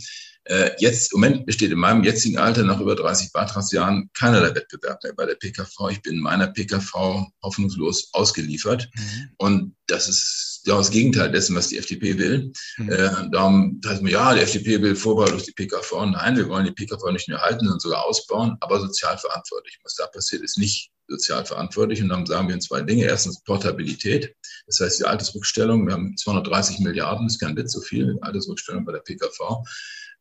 Äh, 0.45 0.71
jetzt, 0.79 1.13
im 1.13 1.21
Moment 1.21 1.47
besteht 1.47 1.71
in 1.71 1.79
meinem 1.79 2.03
jetzigen 2.03 2.39
Alter 2.39 2.63
nach 2.63 2.81
über 2.81 2.97
30 2.97 3.33
Beitragsjahren 3.33 4.11
keinerlei 4.15 4.55
Wettbewerb 4.55 5.03
mehr 5.03 5.13
bei 5.15 5.27
der 5.27 5.35
PKV. 5.35 5.91
Ich 5.91 6.03
bin 6.03 6.15
in 6.15 6.21
meiner 6.21 6.49
PKV 6.49 7.27
hoffnungslos 7.43 8.09
ausgeliefert. 8.13 8.89
Mhm. 8.95 9.31
Und 9.37 9.77
das 9.87 10.09
ist 10.09 10.48
genau 10.69 10.79
das 10.79 10.91
Gegenteil 10.91 11.33
dessen, 11.33 11.57
was 11.57 11.69
die 11.69 11.79
FDP 11.79 12.19
will. 12.19 12.53
Mhm. 12.77 12.91
Äh, 12.91 13.11
darum 13.33 13.81
heißt 13.87 14.03
man, 14.03 14.13
ja, 14.13 14.35
die 14.35 14.41
FDP 14.41 14.83
will 14.83 14.95
durch 14.95 15.45
die 15.45 15.53
PKV. 15.53 16.07
Nein, 16.07 16.37
wir 16.37 16.49
wollen 16.49 16.67
die 16.67 16.73
PKV 16.73 17.11
nicht 17.11 17.29
nur 17.29 17.41
halten, 17.41 17.61
sondern 17.61 17.81
sogar 17.81 18.05
ausbauen, 18.05 18.57
aber 18.61 18.79
sozial 18.81 19.17
verantwortlich. 19.17 19.79
Was 19.83 19.95
da 19.95 20.07
passiert, 20.07 20.43
ist 20.43 20.59
nicht 20.59 20.91
sozial 21.09 21.47
verantwortlich. 21.47 22.03
Und 22.03 22.11
dann 22.11 22.27
sagen 22.27 22.49
wir 22.49 22.61
zwei 22.61 22.83
Dinge. 22.83 23.07
Erstens 23.07 23.43
Portabilität. 23.45 24.35
Das 24.67 24.81
heißt, 24.81 25.01
die 25.01 25.05
Altersrückstellung, 25.05 25.87
wir 25.87 25.95
haben 25.95 26.15
230 26.19 26.81
Milliarden, 26.81 27.27
ist 27.27 27.41
kein 27.41 27.57
Witz 27.57 27.73
so 27.73 27.81
viel, 27.81 28.19
Altersrückstellung 28.21 28.85
bei 28.85 28.93
der 28.93 29.01
PKV 29.01 29.65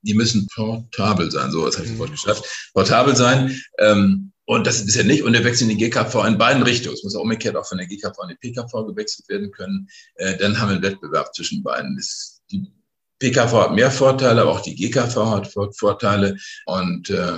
die 0.03 0.13
müssen 0.13 0.47
portabel 0.53 1.31
sein. 1.31 1.51
So, 1.51 1.63
was 1.63 1.75
habe 1.75 1.85
ich 1.85 1.91
das 1.91 1.99
Wort 1.99 2.11
geschafft. 2.11 2.45
Portabel 2.73 3.15
sein. 3.15 3.59
Ähm, 3.79 4.31
Und 4.47 4.65
das 4.65 4.77
ist 4.77 4.85
bisher 4.85 5.03
nicht. 5.03 5.23
Und 5.23 5.33
wir 5.33 5.43
wechseln 5.43 5.67
die 5.67 5.75
GKV 5.75 6.25
in 6.25 6.37
beiden 6.37 6.63
Richtungen. 6.63 6.95
Es 6.95 7.03
muss 7.03 7.15
auch 7.15 7.21
umgekehrt 7.21 7.57
auch 7.57 7.67
von 7.67 7.79
der 7.79 7.85
GKV 7.85 8.17
in 8.23 8.29
die 8.29 8.35
PKV 8.35 8.87
gewechselt 8.87 9.27
werden 9.27 9.51
können. 9.51 9.89
Äh, 10.15 10.37
dann 10.37 10.57
haben 10.57 10.69
wir 10.69 10.75
einen 10.75 10.83
Wettbewerb 10.83 11.35
zwischen 11.35 11.63
beiden. 11.63 11.97
Das, 11.97 12.41
die 12.49 12.65
PKV 13.19 13.51
hat 13.51 13.75
mehr 13.75 13.91
Vorteile, 13.91 14.41
aber 14.41 14.51
auch 14.51 14.61
die 14.61 14.73
GKV 14.73 15.15
hat 15.17 15.51
Vorteile. 15.75 16.37
Und 16.65 17.09
äh, 17.09 17.33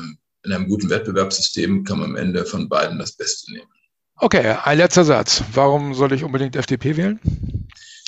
in 0.46 0.54
einem 0.54 0.68
guten 0.68 0.92
Wettbewerbssystem 0.92 1.84
kann 1.84 1.98
man 2.00 2.12
am 2.12 2.16
Ende 2.16 2.46
von 2.46 2.70
beiden 2.70 3.00
das 3.00 3.14
Beste 3.14 3.54
nehmen. 3.54 3.68
Okay, 4.18 4.56
ein 4.64 4.78
letzter 4.78 5.04
Satz. 5.04 5.44
Warum 5.54 5.96
soll 5.96 6.14
ich 6.14 6.24
unbedingt 6.24 6.56
FDP 6.56 6.96
wählen? 6.96 7.20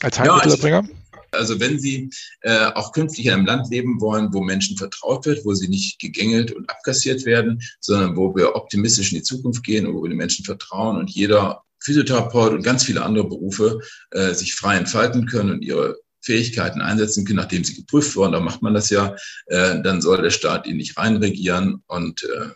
Als 0.03 0.19
Heilmittelerbringer? 0.19 0.83
Ja, 0.83 0.89
also 0.89 1.10
wenn 1.59 1.79
Sie 1.79 2.09
äh, 2.41 2.65
auch 2.73 2.91
künftig 2.91 3.25
in 3.25 3.33
einem 3.33 3.45
Land 3.45 3.69
leben 3.69 4.01
wollen, 4.01 4.33
wo 4.33 4.41
Menschen 4.41 4.77
vertraut 4.77 5.25
wird, 5.25 5.45
wo 5.45 5.53
sie 5.53 5.69
nicht 5.69 5.99
gegängelt 5.99 6.51
und 6.51 6.69
abkassiert 6.69 7.25
werden, 7.25 7.61
sondern 7.79 8.15
wo 8.15 8.35
wir 8.35 8.55
optimistisch 8.55 9.11
in 9.11 9.19
die 9.19 9.23
Zukunft 9.23 9.63
gehen 9.63 9.85
und 9.85 9.95
wo 9.95 10.03
wir 10.03 10.09
den 10.09 10.17
Menschen 10.17 10.45
vertrauen 10.45 10.97
und 10.97 11.09
jeder 11.09 11.63
Physiotherapeut 11.79 12.53
und 12.53 12.63
ganz 12.63 12.83
viele 12.83 13.03
andere 13.03 13.27
Berufe 13.27 13.79
äh, 14.11 14.33
sich 14.33 14.53
frei 14.53 14.77
entfalten 14.77 15.25
können 15.25 15.51
und 15.51 15.61
ihre 15.63 15.97
Fähigkeiten 16.21 16.81
einsetzen 16.81 17.25
können, 17.25 17.37
nachdem 17.37 17.63
sie 17.63 17.75
geprüft 17.75 18.15
wurden, 18.15 18.33
da 18.33 18.39
macht 18.39 18.61
man 18.61 18.73
das 18.73 18.89
ja, 18.89 19.15
äh, 19.47 19.81
dann 19.81 20.01
soll 20.01 20.21
der 20.21 20.29
Staat 20.29 20.67
ihn 20.67 20.77
nicht 20.77 20.97
reinregieren 20.97 21.83
und 21.87 22.23
äh, 22.23 22.49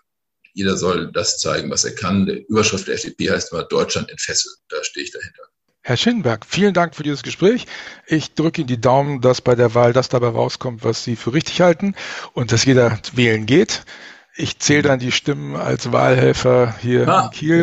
jeder 0.53 0.77
soll 0.77 1.11
das 1.11 1.39
zeigen, 1.39 1.69
was 1.69 1.83
er 1.83 1.95
kann. 1.95 2.25
Die 2.25 2.45
Überschrift 2.47 2.87
der 2.87 2.95
FDP 2.95 3.31
heißt 3.31 3.51
mal 3.51 3.63
Deutschland 3.63 4.09
entfesseln. 4.09 4.55
Da 4.69 4.81
stehe 4.83 5.05
ich 5.05 5.11
dahinter. 5.11 5.43
Herr 5.87 5.97
Schinberg, 5.97 6.47
vielen 6.47 6.73
Dank 6.73 6.95
für 6.95 7.03
dieses 7.03 7.21
Gespräch. 7.21 7.67
Ich 8.07 8.33
drücke 8.33 8.61
Ihnen 8.61 8.67
die 8.67 8.81
Daumen, 8.81 9.21
dass 9.21 9.39
bei 9.39 9.53
der 9.53 9.75
Wahl 9.75 9.93
das 9.93 10.09
dabei 10.09 10.29
rauskommt, 10.29 10.83
was 10.83 11.03
Sie 11.03 11.15
für 11.15 11.31
richtig 11.31 11.61
halten 11.61 11.93
und 12.33 12.51
dass 12.51 12.65
jeder 12.65 12.97
wählen 13.13 13.45
geht. 13.45 13.83
Ich 14.35 14.57
zähle 14.57 14.81
dann 14.81 14.97
die 14.97 15.11
Stimmen 15.11 15.55
als 15.55 15.91
Wahlhelfer 15.91 16.73
hier 16.81 17.07
ah. 17.07 17.25
in 17.25 17.29
Kiel 17.29 17.61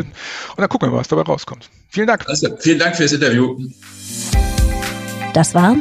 und 0.50 0.58
dann 0.58 0.68
gucken 0.68 0.86
wir 0.86 0.92
mal, 0.92 1.00
was 1.00 1.08
dabei 1.08 1.22
rauskommt. 1.22 1.68
Vielen 1.88 2.06
Dank. 2.06 2.28
Also, 2.28 2.56
vielen 2.60 2.78
Dank 2.78 2.94
für 2.94 3.02
das 3.02 3.10
Interview. 3.10 3.58
Das 5.34 5.52
war 5.56 5.74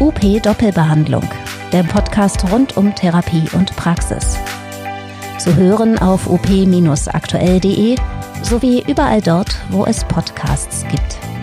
UP 0.00 0.42
Doppelbehandlung, 0.42 1.30
der 1.72 1.84
Podcast 1.84 2.50
rund 2.50 2.76
um 2.76 2.96
Therapie 2.96 3.44
und 3.52 3.76
Praxis. 3.76 4.36
Zu 5.38 5.54
hören 5.54 6.00
auf 6.00 6.26
op-aktuell.de 6.26 7.94
sowie 8.42 8.84
überall 8.88 9.22
dort, 9.22 9.56
wo 9.70 9.84
es 9.84 10.02
Podcasts 10.02 10.84
gibt. 10.90 11.35